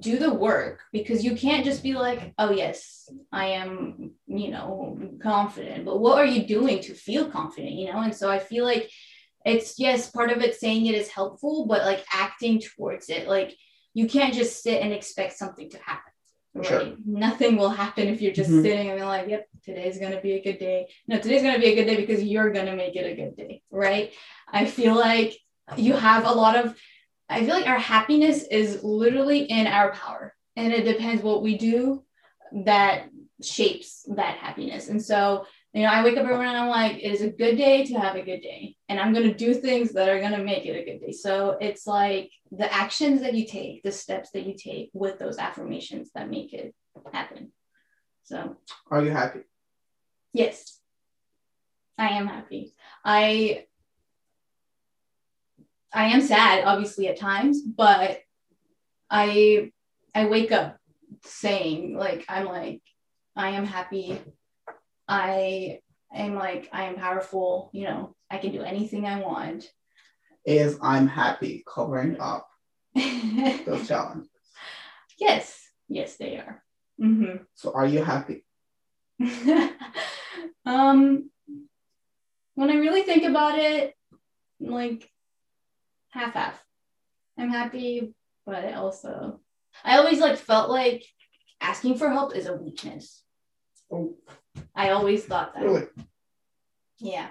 do 0.00 0.18
the 0.18 0.32
work 0.32 0.82
because 0.92 1.24
you 1.24 1.36
can't 1.36 1.64
just 1.64 1.82
be 1.82 1.94
like, 1.94 2.32
oh 2.38 2.50
yes, 2.50 3.08
I 3.30 3.46
am, 3.46 4.12
you 4.26 4.50
know, 4.50 4.98
confident. 5.22 5.84
But 5.84 6.00
what 6.00 6.18
are 6.18 6.26
you 6.26 6.44
doing 6.46 6.80
to 6.82 6.94
feel 6.94 7.30
confident? 7.30 7.74
You 7.74 7.92
know, 7.92 8.00
and 8.00 8.14
so 8.14 8.30
I 8.30 8.38
feel 8.38 8.64
like 8.64 8.90
it's 9.44 9.78
yes, 9.78 10.10
part 10.10 10.30
of 10.30 10.42
it 10.42 10.54
saying 10.54 10.86
it 10.86 10.94
is 10.94 11.08
helpful, 11.08 11.66
but 11.66 11.82
like 11.82 12.04
acting 12.12 12.60
towards 12.60 13.08
it, 13.08 13.28
like 13.28 13.54
you 13.94 14.08
can't 14.08 14.34
just 14.34 14.62
sit 14.62 14.82
and 14.82 14.92
expect 14.92 15.34
something 15.34 15.68
to 15.70 15.78
happen. 15.78 16.12
Right. 16.54 16.66
Sure. 16.66 16.92
Nothing 17.06 17.56
will 17.56 17.70
happen 17.70 18.08
if 18.08 18.20
you're 18.20 18.32
just 18.32 18.50
Mhm. 18.50 18.62
sitting 18.62 18.88
and 18.90 18.98
being 18.98 19.08
like, 19.08 19.28
yep, 19.28 19.46
today's 19.64 19.98
gonna 19.98 20.20
be 20.20 20.32
a 20.32 20.42
good 20.42 20.58
day. 20.58 20.88
No, 21.08 21.18
today's 21.18 21.42
gonna 21.42 21.58
be 21.58 21.72
a 21.72 21.74
good 21.74 21.86
day 21.86 21.96
because 21.96 22.22
you're 22.22 22.50
gonna 22.50 22.76
make 22.76 22.94
it 22.94 23.06
a 23.06 23.14
good 23.14 23.36
day, 23.36 23.62
right? 23.70 24.12
I 24.48 24.66
feel 24.66 24.94
like 24.94 25.34
you 25.76 25.94
have 25.94 26.26
a 26.26 26.32
lot 26.32 26.56
of 26.56 26.78
I 27.28 27.44
feel 27.44 27.54
like 27.54 27.66
our 27.66 27.78
happiness 27.78 28.44
is 28.44 28.82
literally 28.82 29.44
in 29.44 29.66
our 29.66 29.92
power. 29.92 30.34
And 30.56 30.72
it 30.72 30.84
depends 30.84 31.22
what 31.22 31.42
we 31.42 31.56
do 31.56 32.04
that 32.64 33.08
shapes 33.42 34.04
that 34.14 34.36
happiness. 34.36 34.88
And 34.88 35.02
so, 35.02 35.46
you 35.72 35.82
know, 35.82 35.88
I 35.88 36.04
wake 36.04 36.16
up 36.16 36.24
every 36.24 36.34
morning 36.34 36.54
and 36.54 36.64
I'm 36.64 36.68
like, 36.68 36.96
it 36.96 37.12
is 37.12 37.22
a 37.22 37.30
good 37.30 37.56
day 37.56 37.84
to 37.86 37.94
have 37.98 38.16
a 38.16 38.22
good 38.22 38.42
day. 38.42 38.76
And 38.88 39.00
I'm 39.00 39.14
going 39.14 39.26
to 39.26 39.34
do 39.34 39.54
things 39.54 39.92
that 39.92 40.08
are 40.08 40.20
going 40.20 40.32
to 40.32 40.44
make 40.44 40.66
it 40.66 40.76
a 40.76 40.84
good 40.84 41.00
day. 41.04 41.12
So 41.12 41.56
it's 41.60 41.86
like 41.86 42.30
the 42.50 42.72
actions 42.72 43.22
that 43.22 43.32
you 43.34 43.46
take, 43.46 43.82
the 43.82 43.92
steps 43.92 44.30
that 44.32 44.46
you 44.46 44.54
take 44.54 44.90
with 44.92 45.18
those 45.18 45.38
affirmations 45.38 46.10
that 46.14 46.28
make 46.28 46.52
it 46.52 46.74
happen. 47.12 47.52
So, 48.24 48.56
Are 48.90 49.02
you 49.02 49.10
happy? 49.10 49.40
yes, 50.34 50.78
I 51.98 52.08
am 52.08 52.26
happy. 52.26 52.74
I 53.04 53.66
I 55.94 56.06
am 56.06 56.22
sad, 56.22 56.64
obviously, 56.64 57.08
at 57.08 57.18
times, 57.18 57.60
but 57.62 58.20
I 59.10 59.72
I 60.14 60.26
wake 60.26 60.52
up 60.52 60.78
saying 61.24 61.96
like 61.96 62.24
I'm 62.28 62.46
like 62.46 62.80
I 63.36 63.50
am 63.50 63.66
happy. 63.66 64.18
I 65.06 65.80
am 66.14 66.34
like 66.34 66.68
I 66.72 66.84
am 66.84 66.96
powerful. 66.96 67.70
You 67.72 67.84
know, 67.84 68.16
I 68.30 68.38
can 68.38 68.52
do 68.52 68.62
anything 68.62 69.06
I 69.06 69.20
want. 69.20 69.70
Is 70.44 70.78
I'm 70.82 71.06
happy 71.06 71.62
covering 71.72 72.18
up 72.18 72.48
those 72.94 73.86
challenges? 73.86 74.28
yes, 75.18 75.68
yes, 75.88 76.16
they 76.16 76.38
are. 76.38 76.62
hmm 76.98 77.36
So 77.54 77.72
are 77.72 77.86
you 77.86 78.02
happy? 78.02 78.44
um, 80.66 81.30
when 82.54 82.70
I 82.70 82.74
really 82.74 83.02
think 83.02 83.24
about 83.24 83.58
it, 83.58 83.94
like 84.58 85.11
half 86.12 86.34
half. 86.34 86.62
I'm 87.38 87.50
happy, 87.50 88.14
but 88.46 88.64
I 88.64 88.72
also 88.72 89.40
I 89.84 89.98
always 89.98 90.20
like 90.20 90.38
felt 90.38 90.70
like 90.70 91.04
asking 91.60 91.96
for 91.96 92.10
help 92.10 92.36
is 92.36 92.46
a 92.46 92.54
weakness. 92.54 93.22
Oh, 93.90 94.14
I 94.74 94.90
always 94.90 95.24
thought 95.24 95.54
that. 95.54 95.64
really? 95.64 95.86
Yeah. 96.98 97.28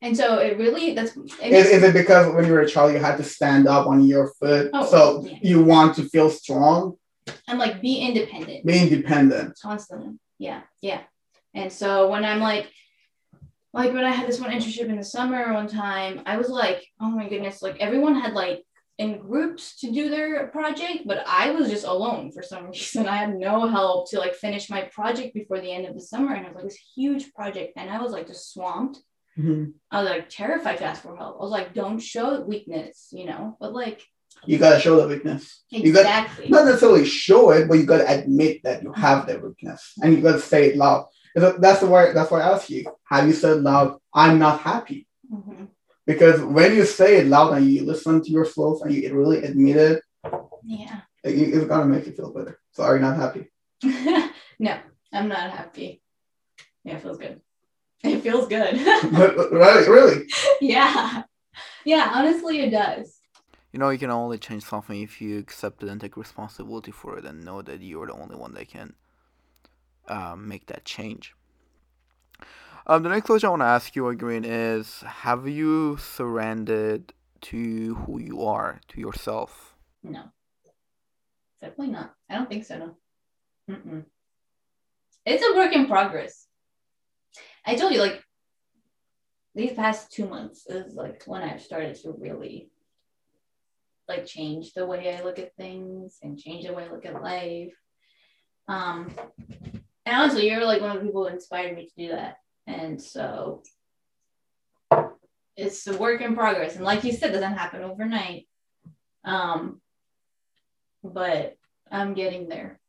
And 0.00 0.16
so 0.16 0.38
it 0.38 0.58
really 0.58 0.94
that's 0.94 1.16
it 1.16 1.52
Is, 1.52 1.66
is 1.70 1.82
it 1.82 1.94
because 1.94 2.32
when 2.34 2.46
you 2.46 2.52
were 2.52 2.60
a 2.60 2.68
child 2.68 2.92
you 2.92 2.98
had 2.98 3.16
to 3.16 3.24
stand 3.24 3.66
up 3.66 3.86
on 3.86 4.04
your 4.06 4.32
foot? 4.38 4.70
Oh, 4.72 4.86
so 4.86 5.24
yeah. 5.26 5.38
you 5.42 5.64
want 5.64 5.96
to 5.96 6.08
feel 6.08 6.30
strong, 6.30 6.96
I'm 7.48 7.58
like 7.58 7.80
be 7.80 7.98
independent. 7.98 8.64
be 8.64 8.78
independent. 8.78 9.58
constantly 9.60 10.18
yeah 10.38 10.62
yeah 10.80 11.00
and 11.54 11.72
so 11.72 12.08
when 12.08 12.24
i'm 12.24 12.40
like 12.40 12.70
like 13.72 13.92
when 13.92 14.04
i 14.04 14.10
had 14.10 14.28
this 14.28 14.40
one 14.40 14.50
internship 14.50 14.88
in 14.88 14.96
the 14.96 15.04
summer 15.04 15.52
one 15.52 15.68
time 15.68 16.22
i 16.26 16.36
was 16.36 16.48
like 16.48 16.86
oh 17.00 17.10
my 17.10 17.28
goodness 17.28 17.62
like 17.62 17.76
everyone 17.80 18.14
had 18.14 18.32
like 18.32 18.62
in 18.98 19.18
groups 19.18 19.78
to 19.80 19.92
do 19.92 20.08
their 20.08 20.48
project 20.48 21.00
but 21.06 21.22
i 21.26 21.50
was 21.50 21.68
just 21.70 21.84
alone 21.86 22.32
for 22.32 22.42
some 22.42 22.66
reason 22.70 23.06
i 23.08 23.16
had 23.16 23.34
no 23.36 23.66
help 23.68 24.10
to 24.10 24.18
like 24.18 24.34
finish 24.34 24.68
my 24.70 24.82
project 24.92 25.34
before 25.34 25.60
the 25.60 25.70
end 25.72 25.86
of 25.86 25.94
the 25.94 26.00
summer 26.00 26.34
and 26.34 26.44
it 26.46 26.48
was 26.48 26.56
like 26.56 26.64
this 26.64 26.80
huge 26.96 27.32
project 27.34 27.72
and 27.76 27.90
i 27.90 28.00
was 28.00 28.12
like 28.12 28.26
just 28.26 28.52
swamped 28.52 28.98
Mhm. 29.38 29.74
i 29.92 30.00
was 30.02 30.10
like 30.10 30.28
terrified 30.28 30.78
to 30.78 30.84
ask 30.84 31.00
for 31.02 31.14
help 31.16 31.36
i 31.38 31.42
was 31.44 31.52
like 31.52 31.72
don't 31.72 32.00
show 32.00 32.40
weakness 32.40 33.08
you 33.12 33.24
know 33.24 33.56
but 33.60 33.72
like 33.72 34.02
You 34.46 34.58
gotta 34.58 34.80
show 34.80 34.94
the 35.00 35.08
weakness. 35.12 35.62
You 35.70 35.92
got 35.92 36.00
exactly 36.06 36.48
not 36.48 36.64
necessarily 36.64 37.04
show 37.06 37.50
it, 37.56 37.66
but 37.68 37.76
you 37.78 37.86
gotta 37.86 38.08
admit 38.18 38.62
that 38.64 38.82
you 38.84 38.90
have 38.92 39.26
that 39.26 39.42
weakness, 39.42 39.80
and 40.02 40.12
you 40.12 40.20
gotta 40.26 40.40
say 40.52 40.60
it 40.70 40.76
loud. 40.76 41.06
So 41.36 41.52
That's 41.58 41.82
why. 41.82 42.12
That's 42.12 42.30
why 42.30 42.40
I 42.40 42.52
ask 42.52 42.70
you: 42.70 42.84
Have 43.04 43.26
you 43.26 43.32
said 43.32 43.62
loud? 43.62 43.98
I'm 44.14 44.38
not 44.38 44.60
happy. 44.60 45.06
Mhm. 45.32 45.68
Because 46.06 46.40
when 46.40 46.74
you 46.74 46.84
say 46.86 47.18
it 47.18 47.26
loud 47.26 47.54
and 47.56 47.66
you 47.70 47.84
listen 47.84 48.22
to 48.22 48.30
yourself 48.30 48.80
and 48.82 48.92
you 48.94 49.14
really 49.14 49.44
admit 49.44 49.76
it, 49.76 50.02
yeah 50.64 51.00
it- 51.22 51.54
it's 51.54 51.66
gonna 51.66 51.84
make 51.84 52.06
you 52.06 52.12
feel 52.12 52.32
better. 52.32 52.58
So 52.72 52.82
are 52.84 52.96
you 52.96 53.02
not 53.02 53.16
happy? 53.16 53.50
no, 54.58 54.78
I'm 55.12 55.28
not 55.28 55.50
happy. 55.50 56.00
Yeah, 56.84 56.96
it 56.96 57.02
feels 57.02 57.18
good. 57.18 57.40
It 58.02 58.20
feels 58.22 58.48
good. 58.48 58.74
really, 59.52 59.88
really. 59.88 60.26
yeah. 60.60 61.24
Yeah, 61.84 62.10
honestly, 62.14 62.60
it 62.60 62.70
does. 62.70 63.20
You 63.72 63.78
know, 63.78 63.90
you 63.90 63.98
can 63.98 64.10
only 64.10 64.38
change 64.38 64.62
something 64.62 65.00
if 65.02 65.20
you 65.20 65.38
accept 65.38 65.82
it 65.82 65.88
and 65.90 66.00
take 66.00 66.16
responsibility 66.16 66.90
for 66.90 67.18
it 67.18 67.24
and 67.26 67.44
know 67.44 67.60
that 67.62 67.82
you're 67.82 68.06
the 68.06 68.14
only 68.14 68.36
one 68.36 68.54
that 68.54 68.68
can 68.68 68.94
uh, 70.08 70.34
make 70.36 70.66
that 70.66 70.84
change. 70.84 71.34
Um, 72.86 73.02
the 73.02 73.10
next 73.10 73.26
question 73.26 73.48
I 73.48 73.50
want 73.50 73.62
to 73.62 73.66
ask 73.66 73.94
you, 73.94 74.04
Agrin, 74.04 74.44
is 74.46 75.02
have 75.02 75.46
you 75.46 75.98
surrendered 75.98 77.12
to 77.42 77.94
who 77.94 78.18
you 78.18 78.42
are, 78.42 78.80
to 78.88 79.00
yourself? 79.00 79.74
No. 80.02 80.24
Definitely 81.60 81.92
not. 81.92 82.14
I 82.30 82.36
don't 82.36 82.48
think 82.48 82.64
so, 82.64 82.78
no. 82.78 82.96
Mm-mm. 83.70 84.04
It's 85.26 85.44
a 85.44 85.54
work 85.54 85.74
in 85.74 85.86
progress. 85.86 86.46
I 87.66 87.74
told 87.74 87.92
you, 87.92 88.00
like, 88.00 88.24
these 89.54 89.72
past 89.72 90.12
two 90.12 90.28
months 90.28 90.66
is 90.66 90.94
like 90.94 91.24
when 91.26 91.42
I've 91.42 91.60
started 91.60 91.96
to 92.02 92.14
really 92.18 92.70
like 94.08 94.24
change 94.24 94.72
the 94.72 94.86
way 94.86 95.14
I 95.14 95.22
look 95.22 95.38
at 95.38 95.56
things 95.56 96.18
and 96.22 96.38
change 96.38 96.64
the 96.64 96.72
way 96.72 96.84
I 96.84 96.90
look 96.90 97.04
at 97.04 97.20
life. 97.20 97.74
Um, 98.68 99.10
and 100.08 100.16
honestly, 100.16 100.48
you're 100.48 100.64
like 100.64 100.80
one 100.80 100.96
of 100.96 100.96
the 101.02 101.06
people 101.06 101.28
who 101.28 101.34
inspired 101.34 101.76
me 101.76 101.84
to 101.84 101.92
do 102.06 102.08
that. 102.12 102.38
And 102.66 103.00
so 103.00 103.62
it's 105.54 105.86
a 105.86 105.98
work 105.98 106.22
in 106.22 106.34
progress. 106.34 106.76
And 106.76 106.84
like 106.84 107.04
you 107.04 107.12
said, 107.12 107.32
doesn't 107.32 107.58
happen 107.58 107.82
overnight. 107.82 108.48
Um, 109.24 109.82
but 111.04 111.56
I'm 111.90 112.14
getting 112.14 112.48
there. 112.48 112.80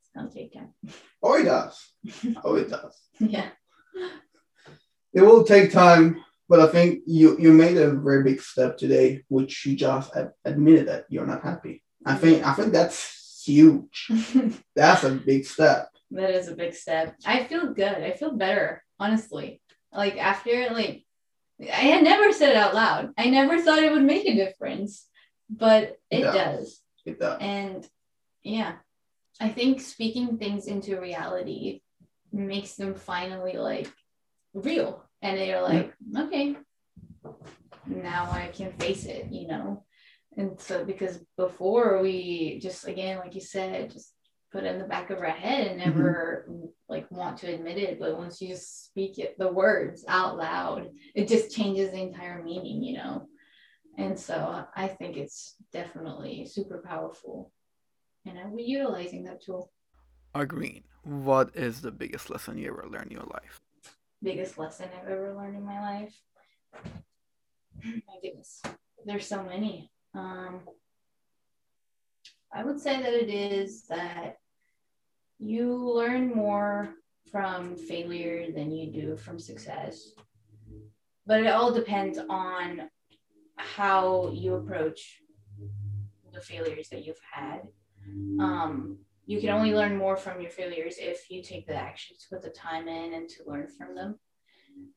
It's 0.00 0.10
gonna 0.14 0.30
take 0.30 0.54
time. 0.54 0.74
Oh, 1.20 1.34
it 1.34 1.44
does. 1.44 1.76
Oh, 2.44 2.54
it 2.54 2.70
does. 2.70 2.96
yeah. 3.18 3.48
It 5.12 5.22
will 5.22 5.42
take 5.42 5.72
time, 5.72 6.22
but 6.48 6.60
I 6.60 6.68
think 6.68 7.00
you 7.06 7.36
you 7.38 7.52
made 7.52 7.78
a 7.78 7.90
very 7.90 8.22
big 8.22 8.40
step 8.40 8.78
today, 8.78 9.24
which 9.28 9.66
you 9.66 9.74
just 9.74 10.14
ad- 10.16 10.32
admitted 10.44 10.86
that 10.86 11.06
you're 11.08 11.26
not 11.26 11.42
happy. 11.42 11.82
I 12.06 12.14
think 12.14 12.46
I 12.46 12.52
think 12.54 12.72
that's 12.72 13.21
huge. 13.44 14.10
That's 14.76 15.04
a 15.04 15.10
big 15.10 15.44
step 15.44 15.88
that 16.12 16.30
is 16.30 16.48
a 16.48 16.54
big 16.54 16.74
step. 16.74 17.16
I 17.26 17.44
feel 17.44 17.72
good. 17.72 17.86
I 18.02 18.12
feel 18.12 18.32
better, 18.32 18.84
honestly. 18.98 19.60
Like 19.92 20.16
after 20.16 20.70
like 20.70 21.04
I 21.60 21.86
had 21.92 22.04
never 22.04 22.32
said 22.32 22.50
it 22.50 22.56
out 22.56 22.74
loud. 22.74 23.12
I 23.18 23.30
never 23.30 23.60
thought 23.60 23.82
it 23.82 23.92
would 23.92 24.02
make 24.04 24.26
a 24.26 24.34
difference, 24.34 25.06
but 25.50 25.96
it 26.10 26.20
Yeah. 26.20 26.32
does. 26.32 26.80
It 27.04 27.18
does. 27.18 27.38
And 27.40 27.88
yeah, 28.42 28.76
I 29.40 29.48
think 29.48 29.80
speaking 29.80 30.38
things 30.38 30.66
into 30.66 31.00
reality 31.00 31.82
makes 32.32 32.74
them 32.74 32.94
finally 32.94 33.54
like 33.54 33.92
real. 34.54 35.04
And 35.20 35.38
they're 35.38 35.62
like, 35.62 35.94
okay, 36.16 36.56
now 37.86 38.28
I 38.30 38.48
can 38.48 38.72
face 38.72 39.04
it, 39.04 39.28
you 39.30 39.46
know? 39.46 39.84
And 40.36 40.58
so, 40.58 40.84
because 40.84 41.20
before 41.36 42.00
we 42.00 42.58
just, 42.60 42.86
again, 42.86 43.18
like 43.18 43.34
you 43.34 43.40
said, 43.40 43.90
just 43.90 44.14
put 44.50 44.64
it 44.64 44.74
in 44.74 44.78
the 44.78 44.86
back 44.86 45.10
of 45.10 45.18
our 45.18 45.30
head 45.30 45.66
and 45.66 45.80
mm-hmm. 45.80 45.90
never 45.90 46.46
like 46.88 47.10
want 47.10 47.38
to 47.38 47.52
admit 47.52 47.78
it. 47.78 47.98
But 48.00 48.18
once 48.18 48.40
you 48.40 48.48
just 48.48 48.86
speak 48.86 49.18
it, 49.18 49.38
the 49.38 49.52
words 49.52 50.04
out 50.08 50.36
loud, 50.36 50.88
it 51.14 51.28
just 51.28 51.54
changes 51.54 51.90
the 51.90 52.00
entire 52.00 52.42
meaning, 52.42 52.82
you 52.82 52.94
know? 52.96 53.28
And 53.98 54.18
so 54.18 54.64
I 54.74 54.88
think 54.88 55.16
it's 55.16 55.54
definitely 55.72 56.46
super 56.46 56.82
powerful. 56.86 57.52
And 58.26 58.38
I'm 58.38 58.58
utilizing 58.58 59.24
that 59.24 59.42
tool. 59.42 59.70
Agreed. 60.34 60.84
What 61.02 61.54
is 61.54 61.82
the 61.82 61.90
biggest 61.90 62.30
lesson 62.30 62.56
you 62.56 62.68
ever 62.68 62.86
learned 62.88 63.10
in 63.10 63.18
your 63.18 63.26
life? 63.26 63.60
Biggest 64.22 64.56
lesson 64.56 64.88
I've 64.96 65.10
ever 65.10 65.34
learned 65.34 65.56
in 65.56 65.64
my 65.64 65.80
life. 65.80 66.14
My 67.84 68.16
goodness, 68.22 68.62
there's 69.04 69.26
so 69.26 69.42
many. 69.42 69.91
Um, 70.14 70.60
I 72.52 72.64
would 72.64 72.78
say 72.78 73.00
that 73.00 73.12
it 73.14 73.30
is 73.30 73.84
that 73.86 74.36
you 75.38 75.74
learn 75.76 76.34
more 76.34 76.94
from 77.30 77.76
failure 77.76 78.52
than 78.52 78.70
you 78.70 78.92
do 78.92 79.16
from 79.16 79.38
success. 79.38 80.10
But 81.26 81.40
it 81.40 81.46
all 81.46 81.72
depends 81.72 82.18
on 82.28 82.90
how 83.56 84.30
you 84.34 84.54
approach 84.54 85.20
the 86.32 86.40
failures 86.40 86.88
that 86.90 87.06
you've 87.06 87.20
had. 87.32 87.62
Um, 88.38 88.98
you 89.26 89.40
can 89.40 89.50
only 89.50 89.72
learn 89.72 89.96
more 89.96 90.16
from 90.16 90.40
your 90.40 90.50
failures 90.50 90.96
if 90.98 91.30
you 91.30 91.42
take 91.42 91.66
the 91.66 91.74
action 91.74 92.16
to 92.18 92.28
put 92.28 92.42
the 92.42 92.50
time 92.50 92.88
in 92.88 93.14
and 93.14 93.28
to 93.30 93.44
learn 93.46 93.68
from 93.68 93.94
them 93.94 94.18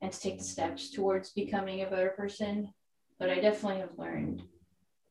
and 0.02 0.12
to 0.12 0.20
take 0.20 0.40
the 0.40 0.44
steps 0.44 0.90
towards 0.90 1.32
becoming 1.32 1.82
a 1.82 1.90
better 1.90 2.10
person. 2.10 2.74
But 3.20 3.30
I 3.30 3.40
definitely 3.40 3.80
have 3.82 3.98
learned 3.98 4.44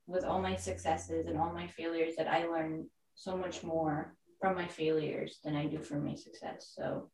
with 0.06 0.24
all 0.24 0.40
my 0.40 0.56
successes 0.56 1.26
and 1.26 1.38
all 1.38 1.52
my 1.52 1.66
failures 1.66 2.14
that 2.16 2.28
I 2.28 2.46
learn 2.46 2.86
so 3.14 3.36
much 3.36 3.62
more 3.62 4.14
from 4.40 4.54
my 4.56 4.66
failures 4.66 5.38
than 5.44 5.56
I 5.56 5.66
do 5.66 5.78
from 5.78 6.04
my 6.04 6.14
success. 6.14 6.72
So 6.76 7.10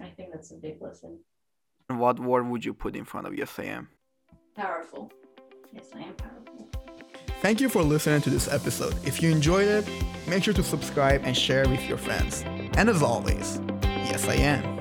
I 0.00 0.08
think 0.10 0.32
that's 0.32 0.50
a 0.50 0.56
big 0.56 0.80
lesson. 0.80 1.18
What 1.88 2.20
word 2.20 2.46
would 2.48 2.64
you 2.64 2.74
put 2.74 2.94
in 2.96 3.04
front 3.04 3.26
of 3.26 3.36
yes 3.36 3.58
I 3.58 3.64
am? 3.64 3.88
Powerful. 4.54 5.10
Yes, 5.72 5.90
I 5.94 6.00
am 6.00 6.14
powerful. 6.14 6.70
Thank 7.40 7.60
you 7.60 7.68
for 7.68 7.82
listening 7.82 8.20
to 8.22 8.30
this 8.30 8.52
episode. 8.52 8.94
If 9.06 9.22
you 9.22 9.30
enjoyed 9.30 9.68
it, 9.68 9.88
make 10.26 10.44
sure 10.44 10.54
to 10.54 10.62
subscribe 10.62 11.22
and 11.24 11.36
share 11.36 11.68
with 11.68 11.88
your 11.88 11.98
friends. 11.98 12.42
And 12.76 12.88
as 12.88 13.02
always, 13.02 13.60
yes 13.82 14.26
I 14.28 14.34
am. 14.34 14.77